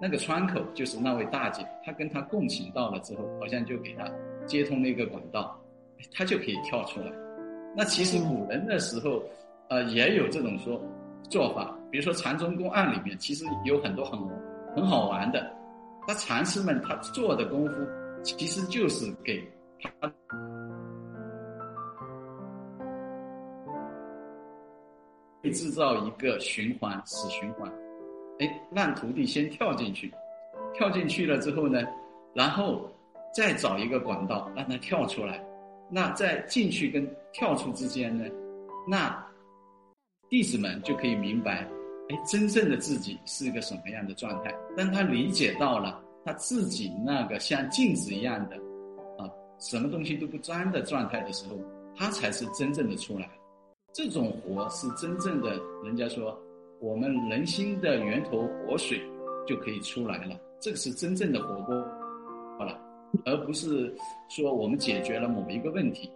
[0.00, 4.08] 那个窗口就是那位大姐，她跟他共情到了之后，好像就给他
[4.46, 5.60] 接通了一个管道，
[6.14, 7.06] 他就可以跳出来。
[7.76, 9.20] 那其实古人的时候，
[9.70, 10.80] 呃，也有这种说
[11.28, 14.16] 做法，比如说禅宗公案里面，其实有很多很
[14.76, 15.44] 很好玩的。
[16.06, 17.84] 那禅师们他做的功夫，
[18.22, 19.42] 其实就是给
[19.82, 20.12] 他。
[25.42, 27.70] 会制造一个循环，死循环，
[28.38, 30.12] 哎，让徒弟先跳进去，
[30.72, 31.82] 跳进去了之后呢，
[32.32, 32.88] 然后
[33.34, 35.44] 再找一个管道让他跳出来。
[35.90, 38.24] 那在进去跟跳出之间呢，
[38.88, 39.26] 那
[40.30, 41.68] 弟子们就可以明白，
[42.08, 44.54] 哎，真正的自己是一个什么样的状态。
[44.76, 48.56] 当他理解到了他自己那个像镜子一样的
[49.18, 49.28] 啊，
[49.58, 51.56] 什么东西都不沾的状态的时候，
[51.94, 53.28] 他才是真正的出来。
[53.92, 55.50] 这种活是真正的，
[55.84, 56.38] 人家说
[56.80, 58.98] 我们人心的源头活水
[59.46, 61.74] 就可以出来了，这个是真正的活过
[62.58, 62.78] 好了，
[63.26, 63.94] 而不是
[64.30, 66.10] 说我们解决了某一个问题。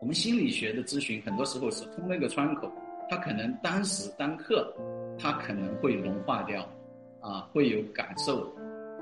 [0.00, 2.70] 我们心理学的咨询很多时候是通了一个窗口，
[3.10, 4.74] 它可能当时当刻
[5.18, 6.66] 它可能会融化掉，
[7.20, 8.40] 啊，会有感受，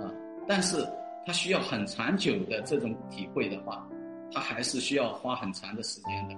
[0.01, 0.11] 啊，
[0.49, 0.85] 但是
[1.25, 3.89] 它需要很长久的这种体会的话，
[4.33, 6.35] 它还是需要花很长的时间的。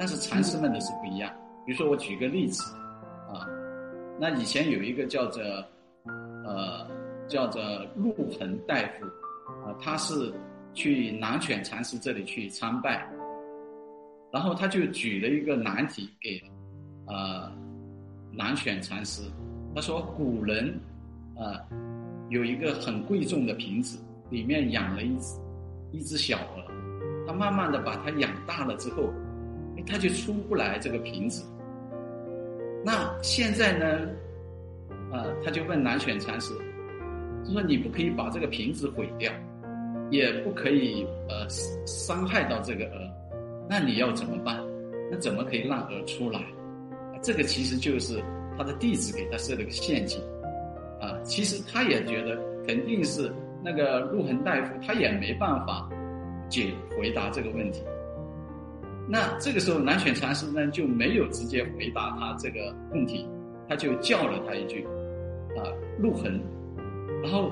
[0.00, 1.30] 但是禅师们的是不一样，
[1.66, 2.74] 比如说我举个例子，
[3.28, 3.46] 啊，
[4.18, 5.42] 那以前有一个叫做，
[6.42, 6.86] 呃，
[7.28, 7.62] 叫做
[7.94, 9.04] 陆恒大夫，
[9.62, 10.32] 啊，他是
[10.72, 13.06] 去南犬禅师这里去参拜，
[14.32, 16.42] 然后他就举了一个难题给，
[17.06, 17.52] 呃，
[18.32, 19.20] 南犬禅师，
[19.74, 20.80] 他说古人，
[21.36, 21.60] 呃，
[22.30, 23.98] 有一个很贵重的瓶子，
[24.30, 25.38] 里面养了一只
[25.92, 26.64] 一只小鹅，
[27.26, 29.12] 他慢慢的把它养大了之后。
[29.86, 31.44] 他就出不来这个瓶子。
[32.84, 34.08] 那现在呢？
[35.12, 36.54] 啊，他就问南犬禅师，
[37.44, 39.32] 就说你不可以把这个瓶子毁掉，
[40.08, 41.48] 也不可以呃
[41.84, 43.10] 伤害到这个鹅，
[43.68, 44.56] 那你要怎么办？
[45.10, 46.40] 那怎么可以让鹅出来？
[47.20, 48.22] 这个其实就是
[48.56, 50.22] 他的弟子给他设了个陷阱。
[51.00, 53.32] 啊，其实他也觉得肯定是
[53.64, 55.90] 那个陆恒大夫，他也没办法
[56.48, 57.82] 解回答这个问题。
[59.12, 63.28] 那这个时候，南犬禅师呢就没有直接回答他这个问题，
[63.68, 64.86] 他就叫了他一句，
[65.56, 65.66] 啊，
[65.98, 66.40] 陆恒，
[67.20, 67.50] 然后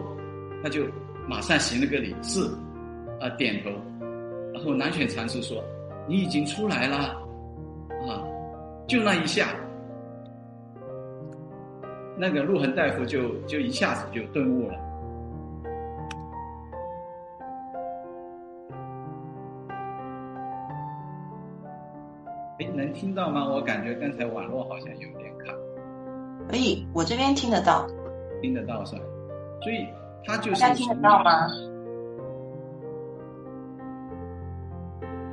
[0.62, 0.85] 他就
[1.29, 2.40] 马上行了个礼，是，
[3.21, 3.71] 啊，点头，
[4.55, 5.61] 然后南犬禅师说
[6.09, 6.97] ：“你已经出来了，
[8.07, 8.23] 啊，
[8.87, 9.49] 就那一下，
[12.16, 14.75] 那个陆恒大夫就就一下子就顿悟了。”
[22.88, 23.46] 能听到吗？
[23.46, 25.53] 我感觉刚才网络好像有点卡。
[26.48, 27.87] 可以，我这边听得到。
[28.40, 29.03] 听得到是吧？
[29.62, 29.87] 所以
[30.24, 30.61] 他就是。
[30.61, 31.46] 大家听得到吗？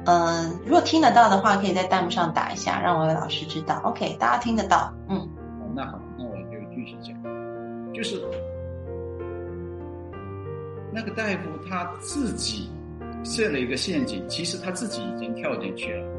[0.08, 3.80] 嗯，如果听得到的话，可以在弹幕上打一下，让我伟老师知道。
[3.84, 5.18] OK，大家听得到，嗯。
[5.18, 7.16] 哦，那好，那我就继续讲，
[7.94, 8.22] 就是
[10.92, 12.70] 那个大夫他自己
[13.24, 16.15] 设了一个陷阱，其实他自己已经跳进去了。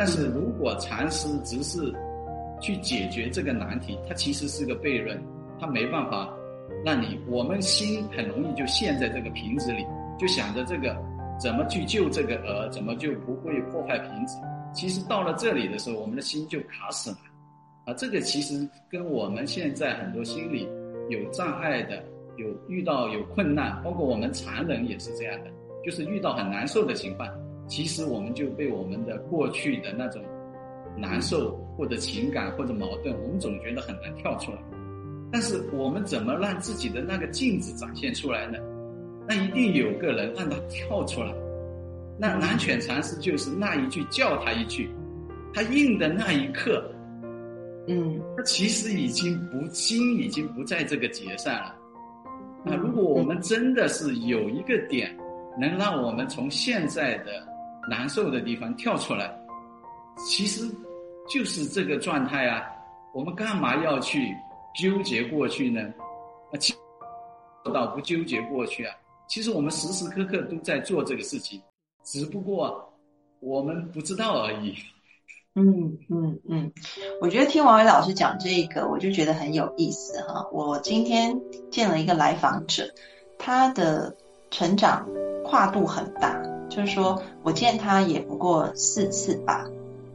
[0.00, 1.94] 但是如果禅师只是
[2.58, 5.22] 去解决这个难题，他其实是个悖论，
[5.60, 6.26] 他没办法
[6.82, 7.20] 让你。
[7.28, 9.84] 我们心很容易就陷在这个瓶子里，
[10.18, 10.96] 就想着这个。
[11.38, 12.66] 怎么去救这个鹅？
[12.70, 14.38] 怎么就不会破坏瓶子？
[14.72, 17.18] 其实到了这里的时候，我们的心就卡死了。
[17.84, 20.66] 啊，这个其实跟我们现在很多心理
[21.10, 22.02] 有障碍的、
[22.38, 25.50] 有遇到有困难，包括我们常人也是这样的，
[25.84, 27.28] 就是遇到很难受的情况，
[27.70, 30.20] 其实我们就被我们的过去的那种
[30.96, 34.58] 难受或者情感或者矛盾，我们总觉得很难跳出来。
[35.30, 38.58] 但是我们怎么让自己的那个镜子展现出来呢？
[39.28, 41.32] 那一定有个人让他跳出来，
[42.18, 44.90] 那南犬禅师就是那一句叫他一句，
[45.54, 46.92] 他应的那一刻，
[47.86, 51.76] 嗯，他其实已经不心已经不在这个结上了。
[52.64, 55.16] 那如果我们真的是有一个点，
[55.60, 57.46] 能让我们从现在的
[57.90, 59.28] 难受的地方跳出来，
[60.28, 60.64] 其实
[61.28, 62.62] 就是这个状态啊。
[63.12, 64.32] 我们干嘛要去
[64.80, 65.82] 纠结过去呢？
[66.52, 66.54] 啊，
[67.64, 68.94] 做到不纠结过去啊。
[69.26, 71.60] 其实我们时时刻刻都在做这个事情，
[72.04, 72.88] 只不过
[73.40, 74.72] 我们不知道而已。
[75.56, 76.72] 嗯嗯嗯，
[77.20, 80.48] 我觉得听王伟老师讲这个，我就觉得很有意思哈。
[80.52, 81.36] 我今天
[81.72, 82.88] 见了一个来访者，
[83.36, 84.16] 他的
[84.52, 85.08] 成长
[85.44, 89.66] 跨度很大，就是说我见他也不过四次吧，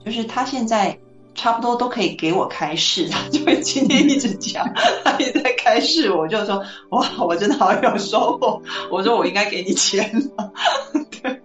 [0.04, 0.98] 就是他现在。
[1.38, 4.66] 差不多都可以给我开示，他就会今天一直讲，
[5.04, 8.62] 他也在开示，我就说哇，我真的好有收获。
[8.90, 10.54] 我说我应该给你钱了，
[11.22, 11.42] 对，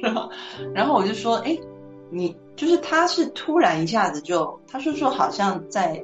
[0.00, 0.30] 然后？
[0.72, 1.58] 然后我就说，哎，
[2.08, 6.00] 你就是他是突然一下子就，他说说好像在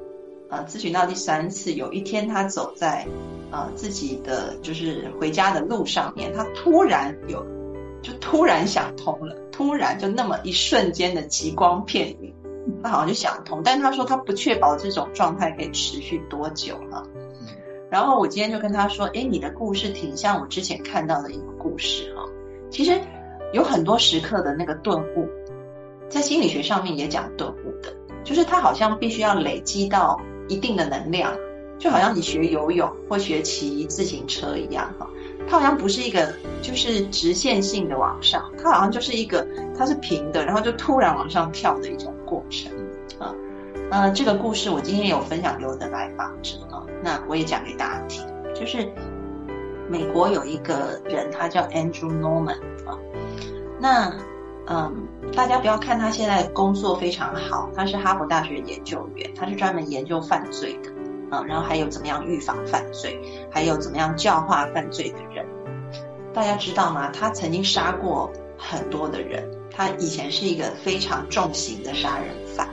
[0.50, 3.06] 呃咨询到第三次，有一天他走在
[3.52, 7.46] 呃自己的就是回家的路上面，他突然有
[8.02, 12.34] 就突然想通了，突然就那么一瞬间的极光片语。
[12.82, 17.02] 他好像就想通，但他说他不确保这种状态可以持续多久哈。
[17.90, 22.24] 然后我今天就跟他说：“哎，你的故事挺像我之前看到的一个故事哈。
[22.70, 22.98] 其实
[23.52, 25.28] 有很多时刻的那个顿悟，
[26.08, 31.36] 在心理学上面也讲顿悟的，就是他好像必须要累积到一定的能量，
[31.78, 35.10] 就好像你学游泳或学骑自行车一样哈。
[35.48, 42.72] 它好像不是一个就是直线性的往上，它好像就是一个它是平的，然后就突然往上跳的一种。”过程
[43.18, 43.34] 啊，
[43.90, 48.26] 呃，这个故事我今天有分享给我的来访者啊，那我也讲给大家听。
[48.54, 48.90] 就是
[49.86, 52.96] 美国有一个人，他叫 Andrew Norman 啊，
[53.78, 54.14] 那
[54.66, 60.90] 嗯，大家不要看他现在工作非常好，他是哈佛大学研究员，他是专门研究犯罪的
[61.32, 63.18] 啊，然后还有怎么样预防犯罪，
[63.50, 65.44] 还有怎么样教化犯罪的人。
[66.34, 67.10] 大家知道吗？
[67.10, 69.50] 他曾经杀过很多的人。
[69.74, 72.68] 他以前是一个非常重刑的杀人犯，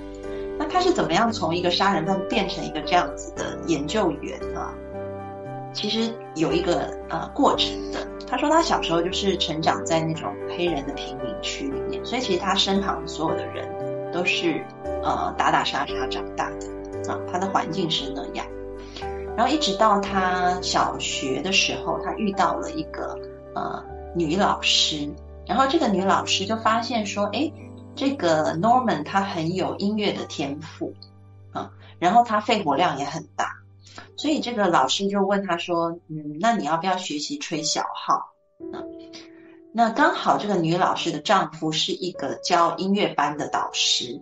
[0.58, 4.74] 那他是怎么样从一个杀人犯变成一个这样子的研究员呢？
[5.72, 8.06] 其实有一个呃过程的。
[8.28, 13.66] 他说他小时候就是成长在那种黑人的贫民区里面，所以其实他身旁所有的人
[14.12, 14.62] 都是
[15.02, 16.68] 呃打打杀杀长大的
[17.10, 18.46] 啊，他的环境是那样。
[19.36, 23.18] 然后一直到他小学的时候，他遇到了一个
[23.56, 23.84] 呃
[24.16, 25.10] 女老师。
[25.48, 27.52] 然后这个女老师就发现说，哎，
[27.96, 30.94] 这个 Norman 他很有音乐的天赋，
[31.52, 33.52] 啊，然后他肺活量也很大，
[34.16, 38.14] 所以这个老师就问他说，嗯，那你要不要学习吹小号？
[38.72, 38.78] 啊，
[39.74, 44.22] 那刚好这个女老师的丈夫是一个教音乐班的导师，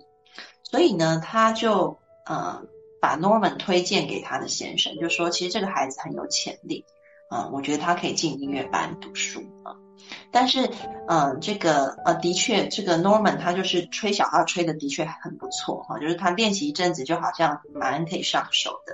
[0.63, 2.62] 所以呢，他就呃
[2.99, 6.86] 把 Norman 推荐给他的先生，就说其实这个孩子很有潜力，
[7.29, 9.75] 啊，我觉得他可以进音乐班读书啊。
[10.31, 10.69] 但是，
[11.07, 18.93] 嗯，这个呃，的确，这个 Norman 他就是吹小号吹的的确很不错哈，就是他练习一阵子就好像蛮可以上手的。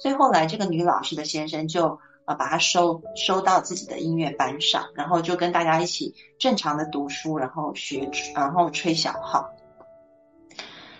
[0.00, 9.50] 所以后来这个女老师的先生就呃把他收收到自己的音乐班上，然后就跟大家一起正常的读书，然后学，然后吹小号。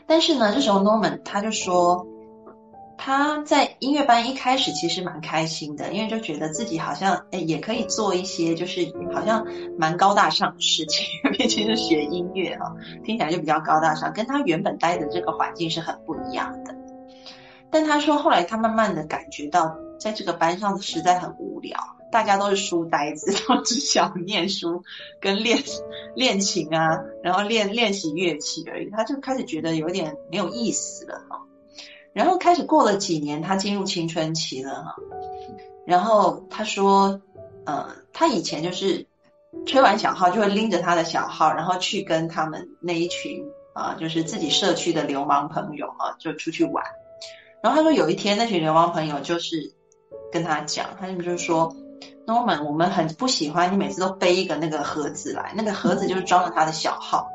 [0.06, 2.06] 但是呢，这时候 Norman 他就说。
[2.98, 9.44] 他在音乐班一开始其实蛮开心的，因为就觉得自己好像哎也可以做一些就是好像
[9.76, 12.72] 蛮高大上的事情， 毕竟是学音乐啊，
[13.04, 16.74] 听起来就比较高大上，跟他原本待的这个环境是很不一样的。
[17.70, 21.76] 但他说后来他慢慢的感觉到在这个班上实在很无聊，
[22.12, 24.84] 大家都是书呆子，都只想念书
[25.20, 25.58] 跟练
[26.14, 28.90] 练琴啊，然后练练习乐器而已。
[28.90, 31.40] 他就开始觉得有点没有意思了哈。
[32.14, 34.96] 然后开始过了几年，他进入青春期了哈。
[35.86, 37.20] 然后他说，
[37.64, 39.06] 呃，他以前就是
[39.66, 43.42] 吹完小号就会拎着他的小号，然后去跟他们那一群
[43.74, 46.84] 啊，就是自己社区的流氓朋友啊，就出去玩。
[47.62, 49.72] 然后他说有一天那群流氓朋友就是
[50.32, 51.74] 跟他讲，他们就是说
[52.26, 57.26] ，Norman，我们很不喜欢你每次都背一个那个盒子来，那个盒子就是装了他的小号。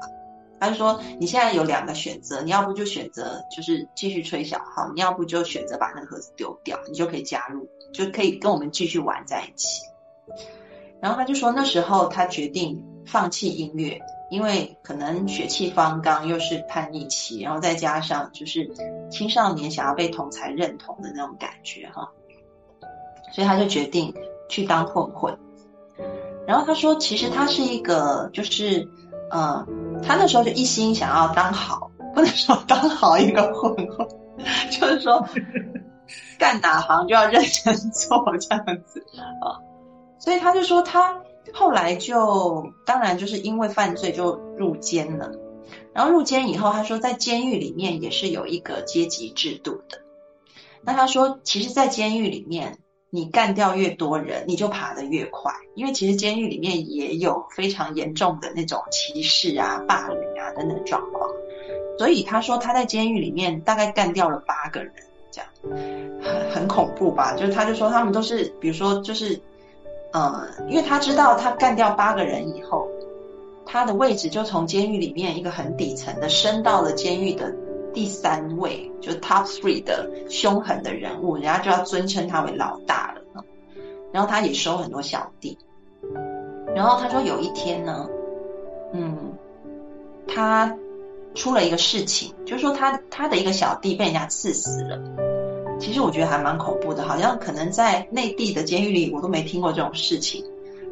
[0.60, 9.82] 他就说你现在有两个选择，你要不就选择就是继续吹小号，你要不就选择把那个盒子丢掉，你就可以加入，就可以跟我们继续玩在一起。
[11.02, 14.00] 然后他就说那时候他决定放弃音乐。
[14.30, 18.70] 因为可能血气方刚，又是叛逆期，然后再加上就是
[19.10, 22.12] 青少年想要被同才认同的那种感觉哈，
[23.32, 24.14] 所以他就决定
[24.50, 25.34] 去当混混。
[26.46, 28.86] 然后他说，其实他是一个，就是
[29.32, 29.66] 呃，
[30.04, 34.08] 他那时候就一心想要当好，不能说当好一个混混，
[34.72, 35.28] 就是说
[36.38, 39.04] 干哪行就要认真做这样子
[39.42, 39.60] 啊，
[40.20, 41.22] 所以他就说他。
[41.54, 45.32] 后来就当然就是因为犯罪就入监了，
[45.94, 50.02] 然后入监以后，他说在监狱里面也是有一个阶级制度的。
[50.82, 52.80] 那他说，其实，在监狱里面，
[53.10, 61.30] 你干掉越多人，你就爬得越快，因为其实监狱里面也有非常严重的那种歧视啊、霸凌啊等等状况。
[61.98, 64.94] 所以他说他在监狱里面大概干掉了八个人，
[65.32, 65.50] 这样
[66.22, 67.34] 很很恐怖吧？
[67.36, 69.40] 就是他就说他们都是，比如说就是。
[70.14, 72.88] 呃，因为他知道他干掉八个人以后，
[73.66, 77.54] 他的位置就从监狱里面一个很底层的升到了监狱的
[77.98, 83.44] 第三位，就 top three 的凶狠的人物，人家就要尊称他为老大了。
[84.14, 85.58] 然后他也收很多小弟。
[86.76, 88.08] 然后他说有一天呢，
[88.94, 89.34] 嗯，
[90.28, 90.72] 他
[91.34, 95.00] 出了一个事情，就是说他他的一个小弟被人家刺死了。
[95.80, 100.46] 其实我觉得还蛮恐怖的，好像可能在内地的监狱里我都没听过这种事情，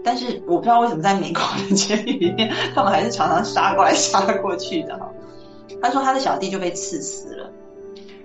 [0.03, 5.08] 但是我不知道为什么在美国的监狱里面，他们还是常常杀过来杀过去的哈。
[5.82, 7.51] 他说他的小弟就被刺死了，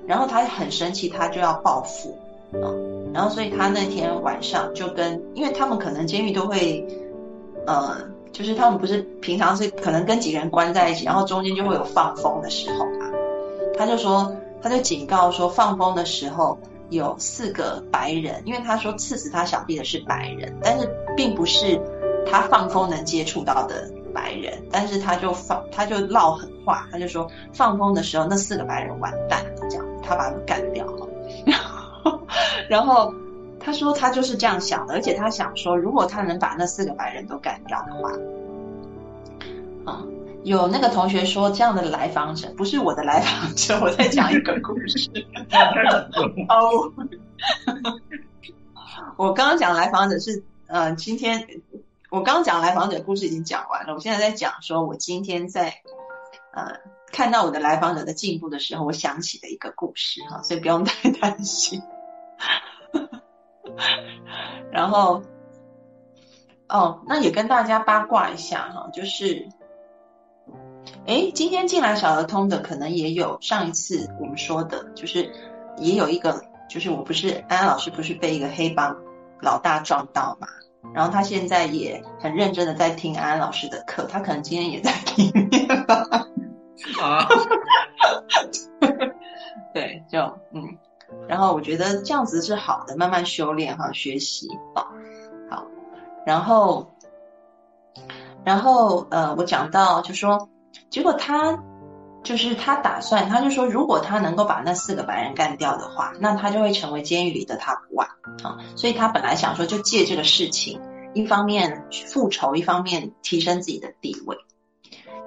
[0.07, 2.19] 然后他很生气，他就要报复
[2.55, 2.69] 啊，
[3.13, 6.87] 然后所以他那天晚上就跟，因为他们可能监狱都会，
[7.67, 7.97] 呃，
[8.33, 13.11] 就是他们不是平常是可能跟几个人关在一起，然后中间就会有放风的时候嘛，
[13.77, 14.35] 他就说。
[14.63, 16.59] 他就警告说，放风的时候
[16.91, 20.87] 有四个白人，因为他说刺死他小弟的是白人，但是
[21.17, 21.81] 并不是
[22.31, 31.09] 他放风能接触到的白人，但是他就放他就唠狠话，他就说放风的时候那四个白人完蛋了，这样他把他们干掉了。
[31.47, 32.21] 然后，
[32.69, 33.15] 然后
[33.59, 38.11] 他说他就是这样想的，而且他想说，如果他能把那四个白人都干掉的话，
[39.85, 40.03] 啊。
[40.43, 45.11] 有那个同学说，这样的来访者不是我的来访者，我在讲一个故事。
[46.49, 46.91] 哦，
[49.17, 51.47] 我刚刚讲来访者是，呃，今天
[52.11, 55.83] 我刚讲来访者故事已经讲完了，我现在在讲说我今天在
[56.53, 56.81] 呃
[57.13, 61.83] 看到我的来访者的进步的时候，我想起的一个故事哈，所以不用太担心。
[64.73, 65.23] 然后，
[66.69, 69.49] 哦，那也跟大家八卦一下哈，就是。
[71.07, 75.33] 哎，今天进来小儿通的可能也有上一次我们说的，就是
[75.77, 78.97] 也有一个，就是我不是安安老师不是被一个黑帮
[79.41, 80.49] 老大撞到嘛，
[80.95, 85.31] 然后他现在也很认真的在听安安老师的课，他可能今天也在听。
[87.01, 87.27] 啊，
[89.73, 90.19] 对，就
[90.53, 90.77] 嗯，
[91.29, 94.87] 然后我觉得这样子是好的，慢慢修炼哈，学习啊，
[95.51, 95.67] 好，
[96.27, 96.91] 然后，
[98.45, 100.49] 然后呃，我讲到就说。
[100.89, 101.57] 结果他
[102.23, 108.59] 就是他打算，他就说，如果他能够把那四个白人干掉的话，那他就会成为监狱里的 top one 啊。
[108.77, 110.81] 所以他本来想说，就借这个事情，
[111.15, 114.37] 一方面复仇，一方面提升自己的地位。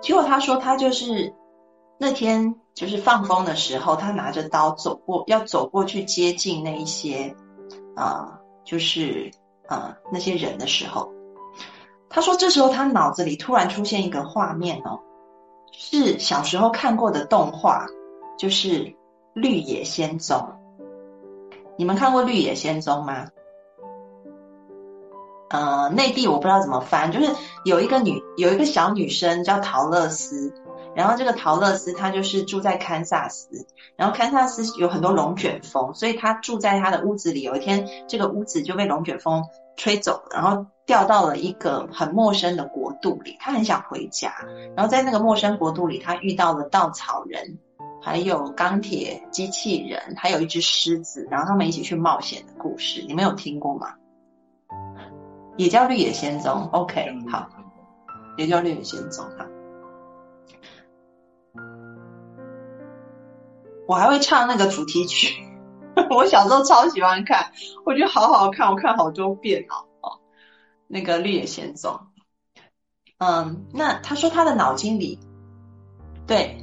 [0.01, 1.33] 结果他说，他就是
[1.97, 7.35] 那天就是放风的时候，他拿着刀走过，要走过去接近那一些
[7.95, 9.31] 啊，就是
[9.67, 11.11] 啊那些人的时候，
[12.07, 14.99] 他说这时候他脑子里突然出现一个画面哦。
[15.76, 17.88] 是小时候看过的动画，
[18.38, 18.86] 就是
[19.34, 20.38] 《绿野仙踪》。
[21.78, 23.28] 你们看过《绿野仙踪》吗？
[25.49, 27.32] 呃，内地我不知道怎么翻，就是
[27.65, 30.51] 有一个女，有一个小女生叫陶乐斯，
[30.95, 37.41] 然后这个陶乐斯她就是住在堪萨斯，然后堪萨斯有很多龙卷风，所以她住在她的屋子里。
[37.41, 39.43] 有一天，这个屋子就被龙卷风
[39.76, 43.38] 吹走了，然后掉到了一个很陌生的国度里。
[43.39, 44.34] 他很想回家，
[44.76, 47.57] 然后在那个陌生国度里，他遇到了稻草人，
[48.01, 53.95] 还有钢铁机器人，还有一只狮子，然后他们一起去冒险的故事，你们有听过吗？
[55.55, 57.47] 也叫《绿野仙踪》，OK，好，
[58.38, 59.45] 也叫《绿野仙踪》哈。
[63.88, 65.43] 我还会唱那个主题曲，
[66.09, 67.51] 我小时候超喜欢看，
[67.85, 69.85] 我觉得好好看，我看好多遍哦。
[70.01, 70.19] 哦，
[70.87, 71.91] 那个《绿野仙踪》，
[73.19, 75.19] 嗯，那他说他的脑筋里，
[76.27, 76.57] 对，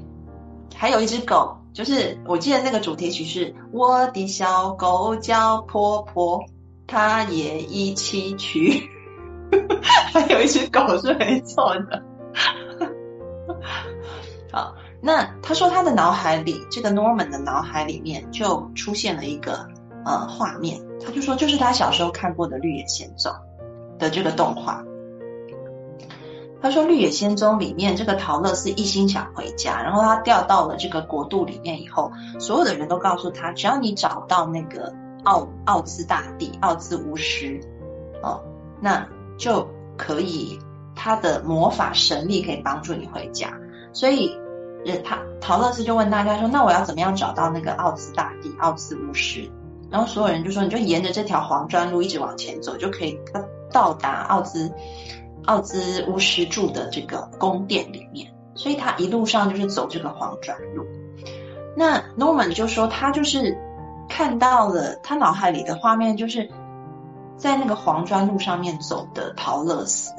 [0.74, 6.44] 还有一只狗，就是我记得那个主题曲是我的小狗叫婆婆，
[6.86, 8.90] 它也一起去，
[10.12, 12.02] 还有一只狗是没错的，
[15.02, 19.66] 那他说他的脑海里，这个 Norman 的脑海里面就出现了一个
[20.04, 23.32] 呃画面，他就说就是他小时候看过的《绿野仙踪》
[23.98, 24.84] 的这个动画。
[26.60, 34.92] 他说《绿野仙踪》里面这个陶乐是一心想回家，然后他掉到了这个国度里面以后，所有的人都告诉他，只要你找到那个
[35.24, 37.58] 奥奥兹大帝、奥兹巫师，
[38.22, 38.42] 哦，
[38.82, 40.58] 那就可以
[40.94, 43.58] 他的魔法神力可以帮助你回家，
[43.94, 44.38] 所以。
[44.84, 49.50] 人他陶乐斯就问大家说：“那我要怎么样找到那个奥兹大帝、奥兹巫师？”
[49.90, 53.18] 然后所有人就说：“你就沿着这条黄砖路一直往前走，就可以
[53.72, 54.72] 到达奥兹
[55.46, 60.84] 奥兹巫师住的这个宫殿里面。”所以他一路上就是走这个黄砖路。
[61.76, 63.56] 那 Norman 就说他就是
[64.08, 66.48] 看到了他脑海里的画面，就是
[67.36, 70.12] 在那个黄砖路上面走的陶乐斯。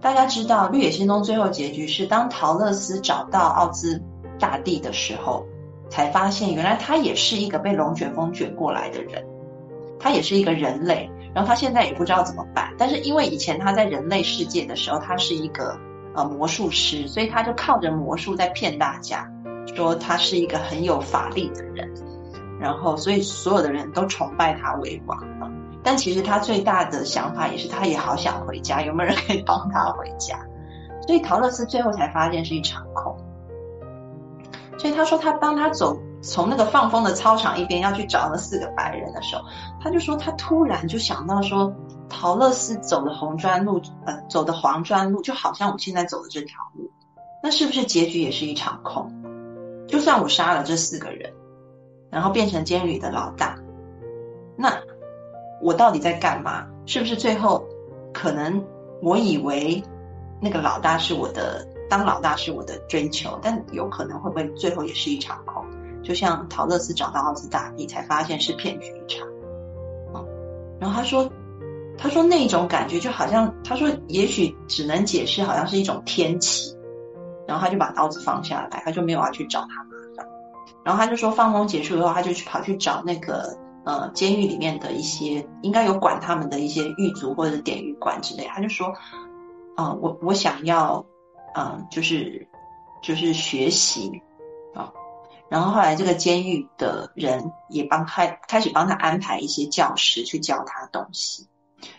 [0.00, 4.00] 大家知道《绿野仙踪》最后结局是，当陶乐斯找到奥兹
[4.38, 5.44] 大帝的时候，
[5.90, 9.24] 才发现原来他也是一个被龙卷风卷过来的人，
[9.98, 11.10] 他也是一个人类。
[11.34, 15.78] 然后他现在也不知道怎么办，但是因为以前他在人类世界的时候，他是一个
[16.14, 19.30] 呃魔术师，所以他就靠着魔术在骗大家，
[19.74, 21.92] 说他是一个很有法力的人。
[22.58, 25.18] 然后，所以所有的人都崇拜他为王。
[25.82, 30.38] 但其实他最大的想法也是，他也好想回家，有没有人可以帮他回家？
[31.06, 33.16] 所以陶乐斯最后才发现是一场空。
[34.78, 39.42] 所以他说，他当他走从那个放风的操场一边要去找那四个白人的时候，
[39.80, 41.72] 他就说他突然就想到说，
[42.08, 46.90] 陶乐斯走的红砖路，呃，走的黄砖路，就好像我现在走的这条路，
[47.42, 49.12] 那是不是结局也是一场空？
[49.88, 51.32] 就算我杀了这四个人，
[52.10, 53.56] 然后变成监狱的老大，
[54.56, 54.70] 那？
[55.60, 56.66] 我到底在干嘛？
[56.86, 57.66] 是不是最后
[58.12, 58.64] 可能
[59.02, 59.82] 我以为
[60.40, 65.64] 那个老大是我的，当老大是我的追求，但有可能会不会最后也是一场空？
[66.02, 69.26] 就像陶乐斯找到奥兹大帝，才发现是骗局一场。
[70.14, 70.24] 啊，
[70.80, 71.30] 然后他说，
[71.98, 76.74] 他说那种感觉就好像，他说也许只能解释，好像是一种天启。
[77.46, 80.26] 然后他就把刀子放下来，他就没有要去找他麻烦。
[80.84, 83.54] 然后他就说放风结束以后，他就去跑去找那个。
[83.88, 88.92] 呃，监狱里面的一些应该有管他们的一些狱卒或者典狱官之类，他就说，
[89.76, 91.02] 啊，我我想要，
[91.54, 92.46] 嗯，就是
[93.02, 94.12] 就是学习
[94.74, 94.92] 啊，
[95.48, 101.48] 然后后来这个监狱的人也帮开开始帮他安排一些教师去教他东西，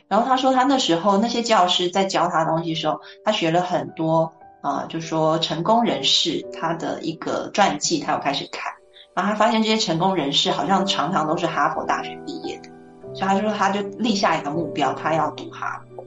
[0.08, 4.32] 然后他说他那时候那些教师在教他东西的时候，他学了很多
[4.62, 8.72] 啊，就说成功人士他的一个传记，他有开始看。
[9.20, 12.70] 然后他发现这些成功人士好像常常都是哈佛大学毕业的，
[13.14, 16.06] 所以他就说他就立下一个目标，他要读哈佛，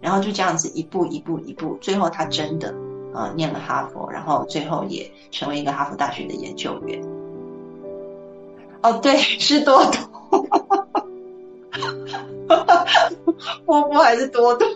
[0.00, 2.74] 然后就这样子一步一步一步，最后他真的
[3.12, 6.98] 呃念了哈佛，然后最后也成为一个哈佛大学的研究员。
[8.80, 10.46] 哦，对，是多多，
[13.66, 14.66] 波波还是多多？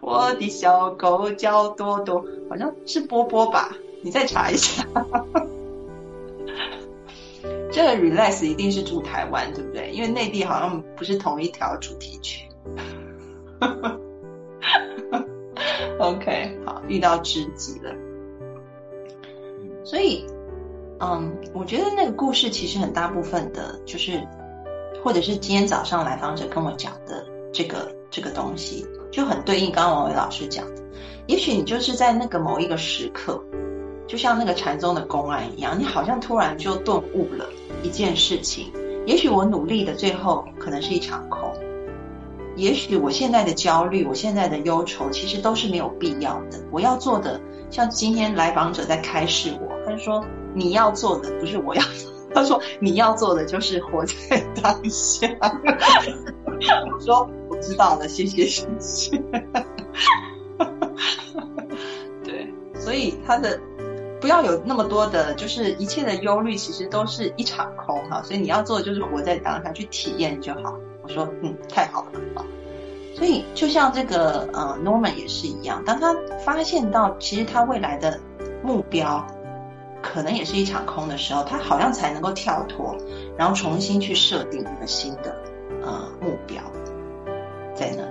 [0.00, 3.70] 我的小狗叫多多，好像是波波吧？
[4.02, 4.84] 你再查一下。
[7.72, 9.90] 这个 relax 一定是住台湾，对不对？
[9.90, 12.48] 因为内地好像不是同一条主题曲。
[16.00, 17.94] OK，好，遇到知己了。
[19.84, 20.26] 所以，
[20.98, 24.20] 嗯，我觉得那个故事其实很大部分的，就是
[25.04, 30.82] 或者是今天早上来访者跟我讲的这个这个东西，就很对应刚刚王伟老师讲的。
[31.26, 33.42] 也许你就是在那个某一个时刻。
[34.06, 37.48] 就像那个禅宗的公案一样，你好像突然就顿悟了
[37.82, 38.72] 一件事情。
[39.06, 41.52] 也许我努力的最后可能是一场空，
[42.54, 46.62] 也许我现在的焦虑，我现在的忧愁，其实都是没有必要的。
[46.70, 50.24] 我要做的，像今天来访者在开示我，他说
[50.54, 51.82] 你要做的不是我要，
[52.34, 55.28] 他说你要做的就是活在当下。
[56.92, 59.16] 我说我知道了，谢谢谢谢。
[62.22, 63.58] 对，所以他的
[64.20, 68.22] 不要有那么多的，就是一切的忧虑，其实都是一场空哈。
[68.22, 70.76] 所以你要做的就是活在当下，去体验就好。
[71.02, 72.44] 我说嗯，太好了啊。
[73.16, 76.14] 所以就像这个呃，Norman 也是一样，当他
[76.44, 78.20] 发现到其实他未来的
[78.62, 79.26] 目标
[80.02, 82.96] 可能也是一场空的时候，他好像才能够跳脱，
[83.36, 85.34] 然后重新去设定一个新的
[85.82, 86.62] 呃目标
[87.74, 88.09] 在那。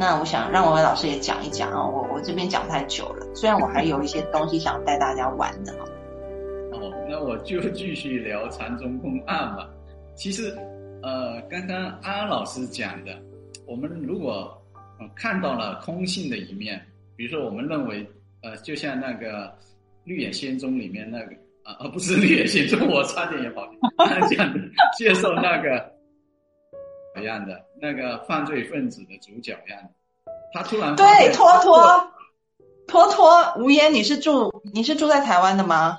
[0.00, 5.74] 那我想让文伟老师也讲一讲啊，我我这边讲太久了，虽然我还有一些东西想带大家玩的
[6.72, 9.68] 哦，那我就继续聊禅宗公案吧。
[10.14, 10.56] 其实
[11.02, 13.12] 呃，刚刚安老师讲的。
[13.66, 14.50] 我们如果
[15.14, 16.80] 看到了空性的一面，
[17.14, 18.04] 比如说我们认为，
[18.42, 19.44] 呃，就像那个
[20.04, 21.32] 《绿野仙踪》里面那个
[21.62, 23.68] 啊，不是《绿野仙踪》，我差点也跑
[24.30, 24.50] 讲
[24.98, 25.92] 接受那个
[27.20, 29.80] 一样的那个犯罪分子的主角一样，
[30.52, 32.10] 他突然对托托
[32.86, 35.98] 托托无言，你是住你是住在台湾的吗？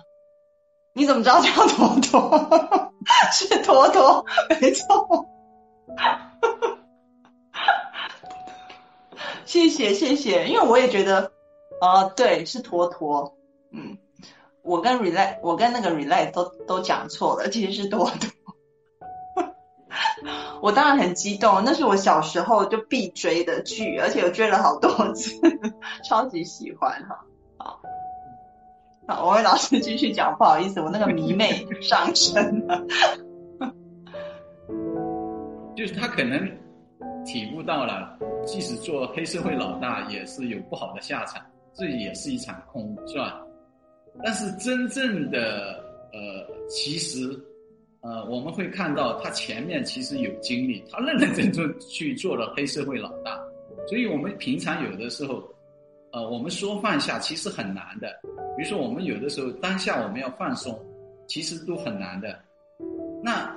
[0.94, 2.92] 你怎么知道叫托托？
[3.32, 4.26] 是托托，
[4.62, 5.28] 没错。
[9.46, 11.32] 谢谢谢谢，因为我也觉得，
[11.82, 13.36] 哦，对，是坨坨，
[13.72, 13.98] 嗯，
[14.62, 18.30] 我跟 relay，我跟那个 relay 都都讲错了，其实是坨坨。
[20.62, 25.36] 我当然很激动，那是我小时候就必追的剧，而且我追了好多次，
[26.08, 27.20] 超级喜欢哈。
[27.58, 27.80] 好，
[29.08, 32.84] 好，我为老师继续讲，不好意思，我那个迷妹上身了。
[35.76, 36.50] 就是他可能。
[37.24, 41.40] 体悟到了，即使做黑社会老大也是有不好的下场，
[41.72, 43.32] 这也是一场空转。
[44.24, 45.80] 但是真正的
[46.12, 47.40] 呃，其实
[48.02, 53.40] 呃，我们会看到他前面其实有经历，他认认真真去做了黑社会老大。
[53.88, 55.44] 所以我们平常有的时候，
[56.12, 58.08] 呃，我们说放下其实很难的。
[58.58, 60.78] 比如说我们有的时候当下我们要放松，
[61.28, 62.40] 其实都很难的。
[63.24, 63.56] 那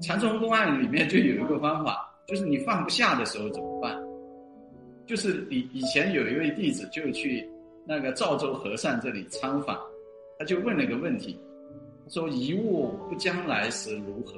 [0.00, 2.12] 禅宗公案里面就有一个方法。
[2.26, 3.96] 就是你放不下的时候怎么办？
[5.06, 7.48] 就是以以前有一位弟子就去
[7.86, 9.78] 那个赵州和尚这里参访，
[10.36, 11.38] 他就问了个问题，
[12.08, 14.34] 说：“一物不将来时如何？”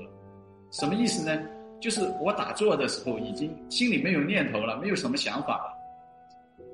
[0.71, 1.41] 什么意思呢？
[1.81, 5.73] 就是我打坐的时候已经心里没有念头了，没有什么想法了，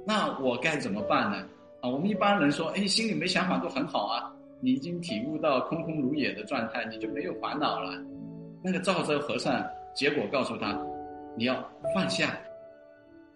[0.07, 1.47] 那我该怎么办呢？
[1.83, 7.93] 啊，我们一般人说，哎，心里没想法都很好啊，你已经体悟到空空如也的状态，你就没有烦恼了。
[8.63, 9.63] 那个赵州和尚
[9.95, 10.79] 结果告诉他。
[11.37, 12.39] 你要放下，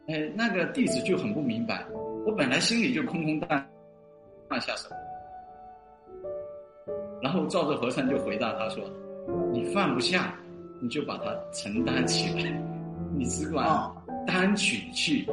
[0.06, 1.84] 哎，那个弟子就很不明白，
[2.24, 3.66] 我本来心里就空空荡，
[4.48, 4.96] 放下什么？
[7.22, 8.82] 然后照着和尚就回答他说
[9.52, 10.34] ：“你放不下，
[10.80, 12.62] 你就把它承担起来，
[13.16, 13.66] 你只管
[14.26, 15.26] 担取去。”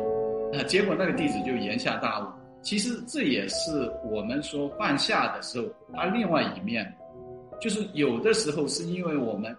[0.53, 2.27] 啊，结果那个弟子就言下大悟。
[2.61, 6.91] 其实这也是我们说放下的时候，它另外一面，
[7.59, 9.55] 就是有的时候是因为我们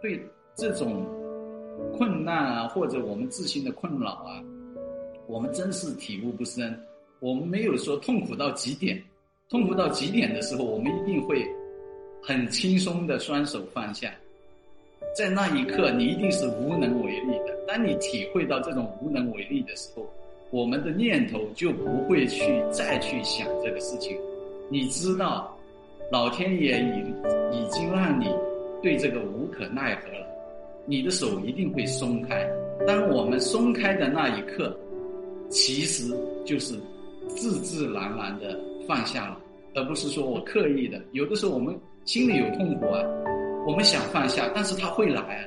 [0.00, 0.20] 对
[0.54, 1.06] 这种。
[1.92, 4.42] 困难啊，或者我们自身的困扰啊，
[5.26, 6.74] 我们真是体悟不深。
[7.20, 8.98] 我们没有说痛苦到极点，
[9.50, 11.46] 痛苦到极点的时候，我们一定会
[12.22, 14.12] 很轻松的双手放下。
[15.16, 17.56] 在那一刻，你一定是无能为力的。
[17.66, 20.06] 当你体会到这种无能为力的时候，
[20.50, 24.16] 我们的念头就不会去再去想这个事情。
[24.68, 25.56] 你知道，
[26.10, 28.26] 老天爷已已经让你
[28.82, 30.26] 对这个无可奈何了。
[30.84, 32.48] 你的手一定会松开，
[32.86, 34.76] 当我们松开的那一刻，
[35.48, 36.14] 其实
[36.44, 36.74] 就是
[37.28, 39.40] 自自然然的放下了，
[39.76, 41.00] 而不是说我刻意的。
[41.12, 43.00] 有的时候我们心里有痛苦啊，
[43.64, 45.44] 我们想放下，但是它会来啊。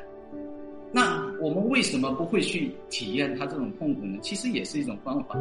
[0.91, 4.17] 那我们为什么不会去体验它这种痛苦呢？
[4.21, 5.35] 其实也是一种方法。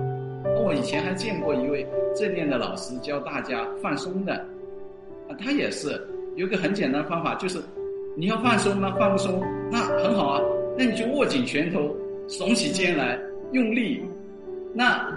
[0.60, 1.86] 我以前还见过一位
[2.16, 4.34] 正念的老师教大家放松的，
[5.28, 6.04] 啊，他也是
[6.36, 7.60] 有个很简单的方法，就是。
[8.16, 8.92] 你要放松吗？
[8.98, 10.42] 放松，那很好啊。
[10.76, 11.94] 那你就握紧拳头，
[12.26, 13.16] 耸起肩来，
[13.52, 14.02] 用力。
[14.74, 15.08] 那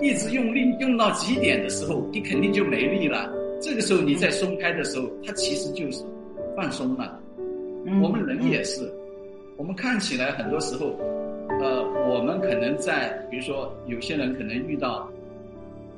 [0.00, 3.32] 一直用力用到极点的时候，你肯定就没力了。
[3.60, 6.04] 这个时候你再松开的时候，它其实就是
[6.56, 7.18] 放松了。
[8.02, 8.92] 我们人也是，
[9.56, 10.94] 我们看起来很多时候，
[11.60, 15.08] 呃，我们可能在，比如说有些人可能遇到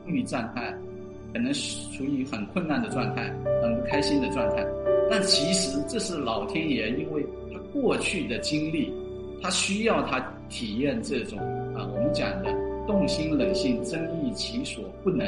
[0.06, 0.72] 抑郁状态，
[1.32, 3.24] 可能处于很困难的状态，
[3.62, 4.64] 很不开心的状态。
[5.10, 8.92] 但其实这是老天爷，因为他过去的经历，
[9.42, 10.20] 他需要他
[10.50, 11.38] 体验这种
[11.74, 12.54] 啊，我们讲的
[12.88, 15.24] 动心冷性增益其所不能，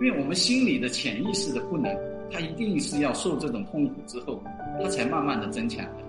[0.02, 1.90] 为我们心里的潜意识的不能，
[2.30, 4.40] 它一定是要受这种痛苦之后，
[4.82, 6.04] 它才慢慢的增强的。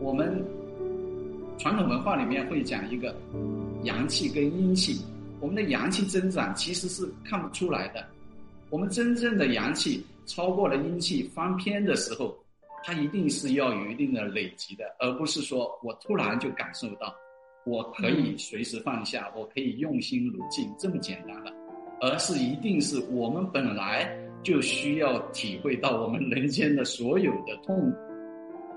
[0.00, 0.42] 我们
[1.58, 3.14] 传统文化里面会讲一个
[3.82, 5.02] 阳气跟阴气，
[5.40, 8.02] 我们的阳气增长其实是看不出来的，
[8.70, 12.34] 我们真正的阳气超过了阴气翻篇的时候。
[12.86, 17.14] 它一定是要有一定的累积的，而不是说我突然就感受到，
[17.66, 21.52] 我可以随时放下，我可以用心如镜这么简单了，
[22.00, 24.08] 而是一定是我们本来
[24.42, 27.96] 就需要体会到我们人间的所有的痛苦。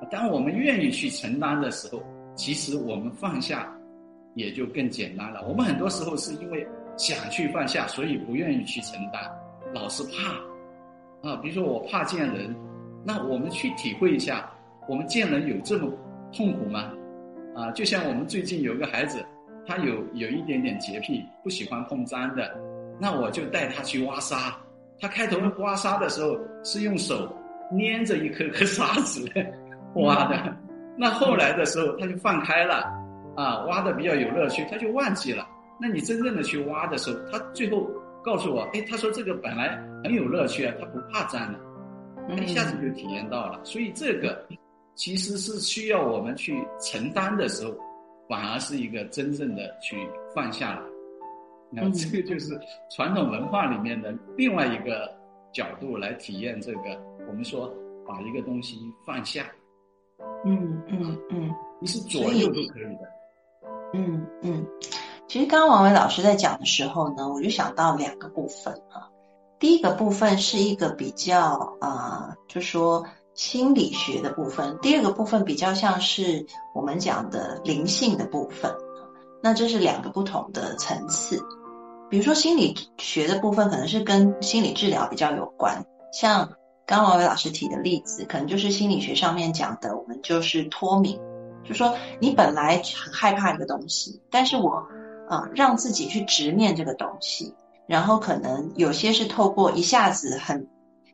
[0.10, 2.02] 当我们愿意去承担的时候，
[2.36, 3.76] 其实我们放下
[4.36, 5.46] 也就更简单了。
[5.48, 6.66] 我们很多时候是因为
[6.98, 9.22] 想去放下，所以不愿意去承担，
[9.74, 12.56] 老是怕啊，比如说我怕见人。
[13.06, 14.52] 那我们去体会一下，
[14.90, 15.90] 我们见人有这么
[16.34, 16.92] 痛苦吗？
[17.58, 19.26] 啊，就像我们最近有个孩子，
[19.66, 22.56] 他有有一点点洁癖，不喜欢碰脏的，
[23.00, 24.56] 那我就带他去挖沙。
[25.00, 27.36] 他开头挖沙的时候是用手
[27.72, 29.28] 捏着一颗颗沙子
[29.96, 30.56] 挖的，
[30.96, 32.94] 那后来的时候他就放开了，
[33.36, 35.48] 啊，挖的比较有乐趣，他就忘记了。
[35.82, 37.90] 那你真正的去挖的时候，他最后
[38.24, 41.60] 告诉我，哎，他说这个本来很有乐趣啊，他不怕脏的。
[42.44, 44.46] 一下子就体验到了，所以这个
[44.98, 47.74] 其实是需要我们去承担的时候，
[48.28, 50.82] 反而是一个真正的去放下来。
[51.70, 52.60] 那这个就是
[52.96, 55.14] 传统文化里面的另外一个
[55.54, 56.80] 角度来体验这个。
[57.28, 57.72] 我们说
[58.08, 59.46] 把一个东西放下，
[60.46, 63.12] 嗯嗯嗯，你是左右都可以的。
[63.94, 64.66] 嗯嗯，
[65.28, 69.10] 其实刚刚王伟老师在讲的时候呢，我就想到两个部分啊。
[69.60, 73.06] 第一个部分是一个比较啊，就说
[73.38, 78.76] 心理学的部分；第二个部分比较像是我们讲的灵性的部分。
[79.42, 81.40] 那这是两个不同的层次。
[82.10, 85.86] 比如说心理学的部分，可能是跟心理治疗比较有关。
[86.12, 86.50] 像
[86.86, 91.20] 刚王伟老师提的例子，可能就是心理学上面讲的，我们就是脱敏，
[91.64, 94.84] 就说你本来很害怕一个东西，但是我
[95.30, 97.54] 啊让自己去直面这个东西。
[97.86, 100.68] 然后可能有些是透过一下子很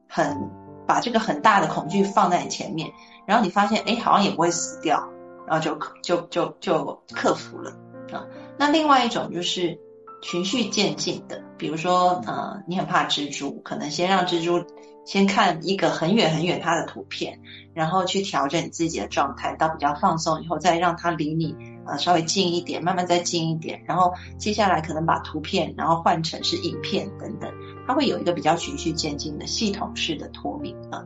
[0.07, 0.49] 很
[0.87, 2.91] 把这个很大的恐惧放在你前面，
[3.25, 5.07] 然后你发现哎好像也不会死掉，
[5.47, 7.71] 然后就就就就克服了
[8.11, 8.25] 啊。
[8.57, 9.79] 那另外一种就是
[10.21, 14.65] 循序渐进的，比如说呃你很怕蜘蛛，可能先让蜘蛛
[15.05, 17.39] 先看一个很远很远它的图片，
[17.73, 21.55] 然后去调整你自己的状态到比较放松以后，再让它离你。
[21.85, 27.51] 啊，稍微近一点，慢慢再近一点，然后接下来可能把图片，然后换成是影片等等，
[27.85, 31.03] 它会有一个比较循序渐进的系统式的脱敏啊，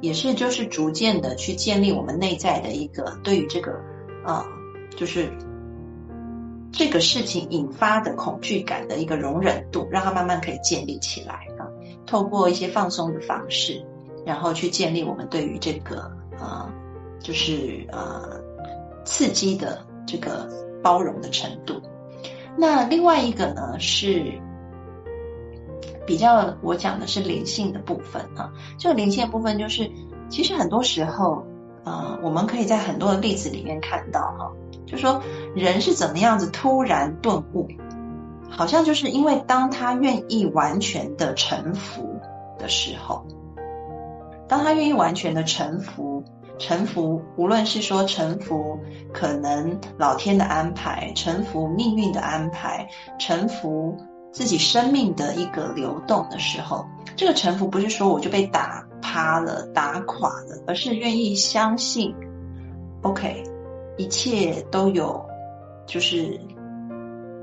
[0.00, 3.72] 也是就是逐渐的去建立我们内在的一个对于这个
[4.24, 4.44] 啊，
[4.96, 5.30] 就是
[6.72, 11.70] 这个事情引发的恐惧感的一个容忍度，让它慢慢可以建立起来啊，
[12.04, 13.80] 透过一些放松的方式，
[14.24, 16.68] 然后去建立我们对于这个啊，
[17.20, 18.42] 就是呃
[19.04, 19.85] 刺激的。
[20.06, 20.48] 这个
[20.82, 21.82] 包容的程度，
[22.56, 24.40] 那另外一个呢是
[26.06, 28.52] 比较我讲的是灵性的部分啊。
[28.78, 29.90] 这个灵性的部分就是，
[30.28, 31.44] 其实很多时候，
[31.84, 34.52] 呃，我们可以在很多的例子里面看到哈，
[34.86, 35.20] 就说
[35.54, 37.66] 人是怎么样子突然顿悟，
[38.48, 42.20] 好像就是因为当他愿意完全的臣服
[42.58, 43.26] 的时候，
[44.46, 46.22] 当他愿意完全的臣服。
[46.58, 48.78] 臣服，无论是说臣服
[49.12, 52.88] 可能老天的安排，臣服命运的安排，
[53.18, 53.96] 臣服
[54.32, 56.84] 自己生命的一个流动的时候，
[57.14, 62.14] 这个臣服不是说我就被打趴了、打垮了，而是愿意相信
[63.02, 63.42] ，OK，
[63.98, 65.24] 一切都有，
[65.86, 66.40] 就是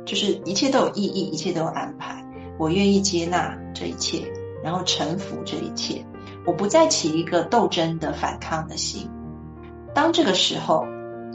[0.05, 2.23] 就是一切都有意义，一切都有安排，
[2.57, 4.23] 我愿意接纳这一切，
[4.63, 6.03] 然后臣服这一切。
[6.45, 9.09] 我不再起一个斗争的反抗的心。
[9.93, 10.85] 当这个时候，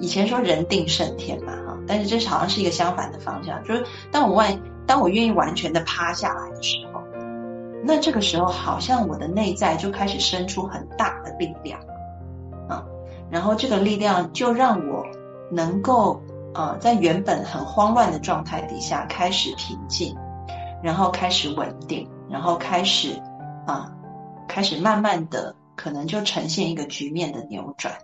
[0.00, 7.00] 以前说人定胜天嘛，哈，但是这好像是一个相反的方向，就是当我完，当我愿意完全的趴下来的时候，
[7.84, 11.78] 那这个时候好像我的内在就开始生出很大的力量，
[12.68, 12.84] 啊，
[13.30, 15.04] 然后这个力量就让我
[15.50, 16.20] 能够，
[16.54, 20.16] 呃，在原本很慌乱的状态底下开始平静，
[20.82, 23.20] 然后开始稳定，然后开始，
[23.66, 23.92] 啊。
[24.48, 27.94] 开始慢慢的，可能就呈现一个局面的扭转，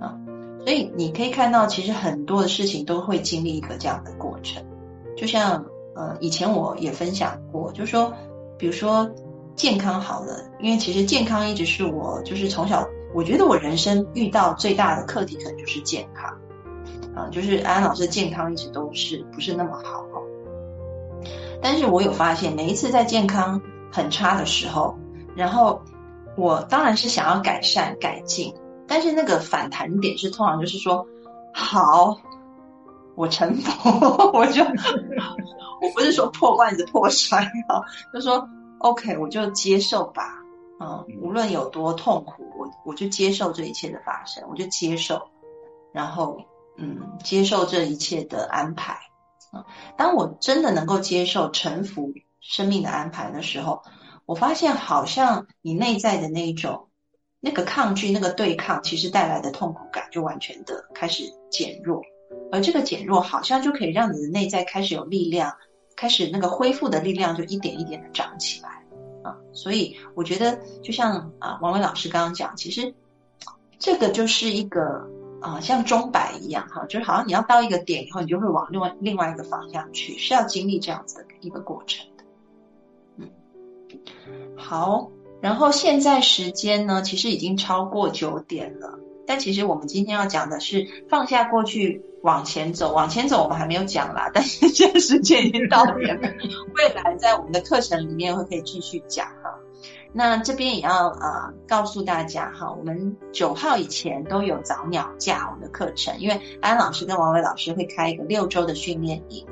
[0.00, 0.16] 啊，
[0.64, 4.64] 所以你可以看到，其实很多的事情都会经历一个这样的过程。
[5.16, 8.12] 就像呃，以前我也分享过，就是说，
[8.56, 9.10] 比如说
[9.54, 16.34] 健康好了，因为其实健康一直是我就是从小，我觉得我人生遇到最大的课题可能就是健康。
[17.12, 20.06] 啊，就是安安老师健康一直都是不是那么好。
[21.60, 23.60] 但是我有发现，每一次在健康
[23.92, 24.96] 很差的时候，
[25.36, 25.80] 然后
[26.36, 28.54] 我当然是想要改善改进，
[28.86, 31.06] 但是那个反弹点是通常就是说，
[31.52, 32.16] 好，
[33.14, 33.90] 我臣服，
[34.32, 40.22] 我就我不是说破罐子破摔啊，就说 OK，我就接受吧，
[40.80, 45.20] 嗯，无论有多痛苦，我我就接受这一切的发生，我就接受，
[45.92, 46.38] 然后
[46.76, 48.98] 嗯，接受这一切的安排。
[49.52, 49.66] 啊，
[49.96, 53.82] 当我真的能够接受臣服生命的安排的时候，
[54.30, 56.86] 我发现好像你内在的那一种
[57.40, 62.00] 那个抗拒、那个对抗，其实带来的痛苦感就完全的开始减弱，
[62.52, 65.56] 而这个减弱好像就可以让你的内在开始有力量，
[65.96, 68.68] 开始那个恢复的力量就一点一点的长起来
[69.24, 69.36] 啊。
[69.52, 72.94] 所以我觉得，就像啊王伟老师刚刚讲，其实
[73.80, 75.10] 这个就是一个。
[75.40, 82.06] 啊，像钟摆一样哈，就是好像你要到一个点以后，你就会往另外另外一个方向去，是要经历这样子的一个过程。
[84.56, 85.10] 好，
[85.40, 99.58] 然后现在时间呢，其实已经超过九点了，但其实我们今天要讲的是放下过去，往前走，往前走我们还没有讲啦，但是现在时间已经到了，未来在我们的课程里面会可以继续讲哈。
[100.12, 109.46] 那这边也要呃告诉大家哈，我们九号以前都有早鸟价我们的课程，因为安老师跟王伟老师会开一个六周的训练营，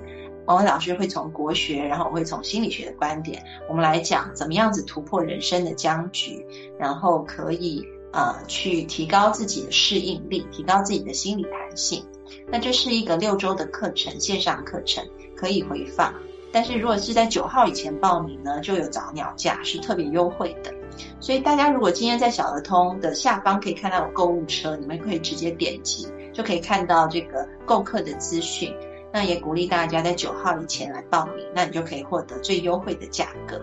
[0.49, 6.43] 王伟老师会从国学，然后我会从心理学的观点，我们来讲怎么样子突破人生的僵局，
[6.79, 12.03] 然后可以呃去提高自己的适应力，提高自己的心理弹性。
[12.51, 15.05] 那这是一个六周的课程，线上课程
[15.37, 16.15] 可以回放。
[16.51, 20.73] 但是如果是在九号以前报名呢，就有早鸟价，是特别优惠的。
[21.21, 28.75] 所以大家如果今天在小儿通的下方可以看到有购物车，你们可以直接点击，就可以看到这个购课的资讯。
[29.13, 33.63] 那也鼓励大家在九号以前来报名，那你就可以获得最优惠的价格。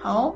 [0.00, 0.34] 好，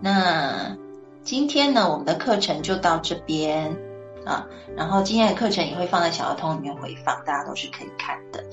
[0.00, 0.76] 那
[1.22, 3.76] 今天呢，我们的课程就到这边。
[4.24, 4.46] 啊，
[4.76, 8.44] 然后今天的课程也会放在小儿童里面回放，大家都是可以看的。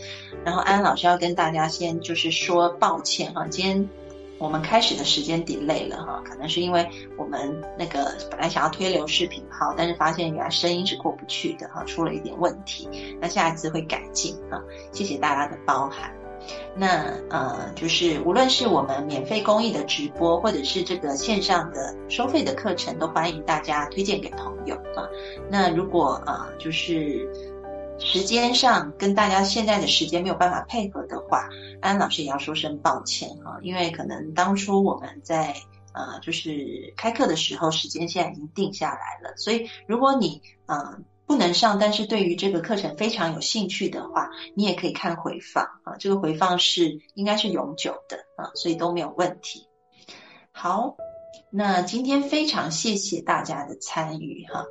[0.46, 3.90] 然后安安老师要跟大家先就是说抱歉哈，今天
[4.38, 12.90] 我们开始的时间 delay 了哈，可能是因为我们那个本来想要推流视频号，但是发现原来声音是过不去的哈，出了一点问题，
[13.22, 14.62] 那下一次会改进啊，
[14.92, 16.14] 谢谢大家的包涵。
[16.76, 25.10] 那呃，就是无论是我们免费公益的直播，或者是这个线上的收费的课程，都欢迎大家推荐给朋友啊。
[25.50, 27.28] 那如果呃，就是
[28.00, 31.48] 时间上跟大家现在的时间没有办法配合的话，
[31.82, 35.56] 安老师也要说声抱歉哈，因为可能当初我们在
[35.94, 40.98] 呃，就是开课的时候，时间现在已经定下来了，所以如果你呃。
[41.28, 45.98] 不能上，但是对于这个课程非常有兴趣的话，你也可以看回放啊。
[45.98, 49.68] 这个回放是应该是永久的啊，所以都没有问题。
[50.52, 50.96] 好，
[51.50, 54.64] 那今天非常谢谢大家的参与哈。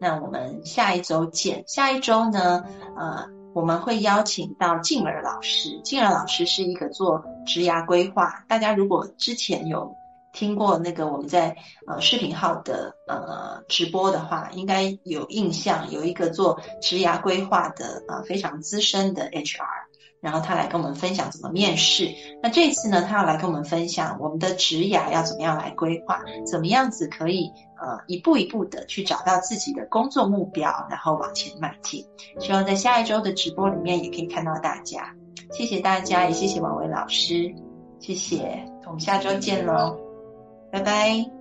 [0.00, 1.62] 那我们下一周见。
[1.66, 2.64] 下一周呢，
[2.96, 5.80] 呃，我们会邀请到静儿老师。
[5.84, 9.94] 静儿老师是一个做职涯规划，大家如果之前有。
[10.32, 11.56] 听过那个我们在
[11.88, 19.58] 呃视频号的呃直播的话，应该有印象，有一个做职涯规划的呃非常资深的 HR，
[20.20, 22.08] 然后他来跟我们分享怎么面试。
[22.42, 27.50] 那这次呢，他要来跟我们分享我们的职涯要怎么样来规划，怎么样子可以
[27.80, 32.04] 呃一步一步的去找到自己的工作目标，然后往前迈进。
[32.38, 35.14] 希望在下一周的直播里面也可以看到大家。
[35.52, 37.54] 谢谢大家，也谢谢王伟老师，
[37.98, 39.98] 谢谢，我们下周见喽。
[40.70, 41.39] 拜拜。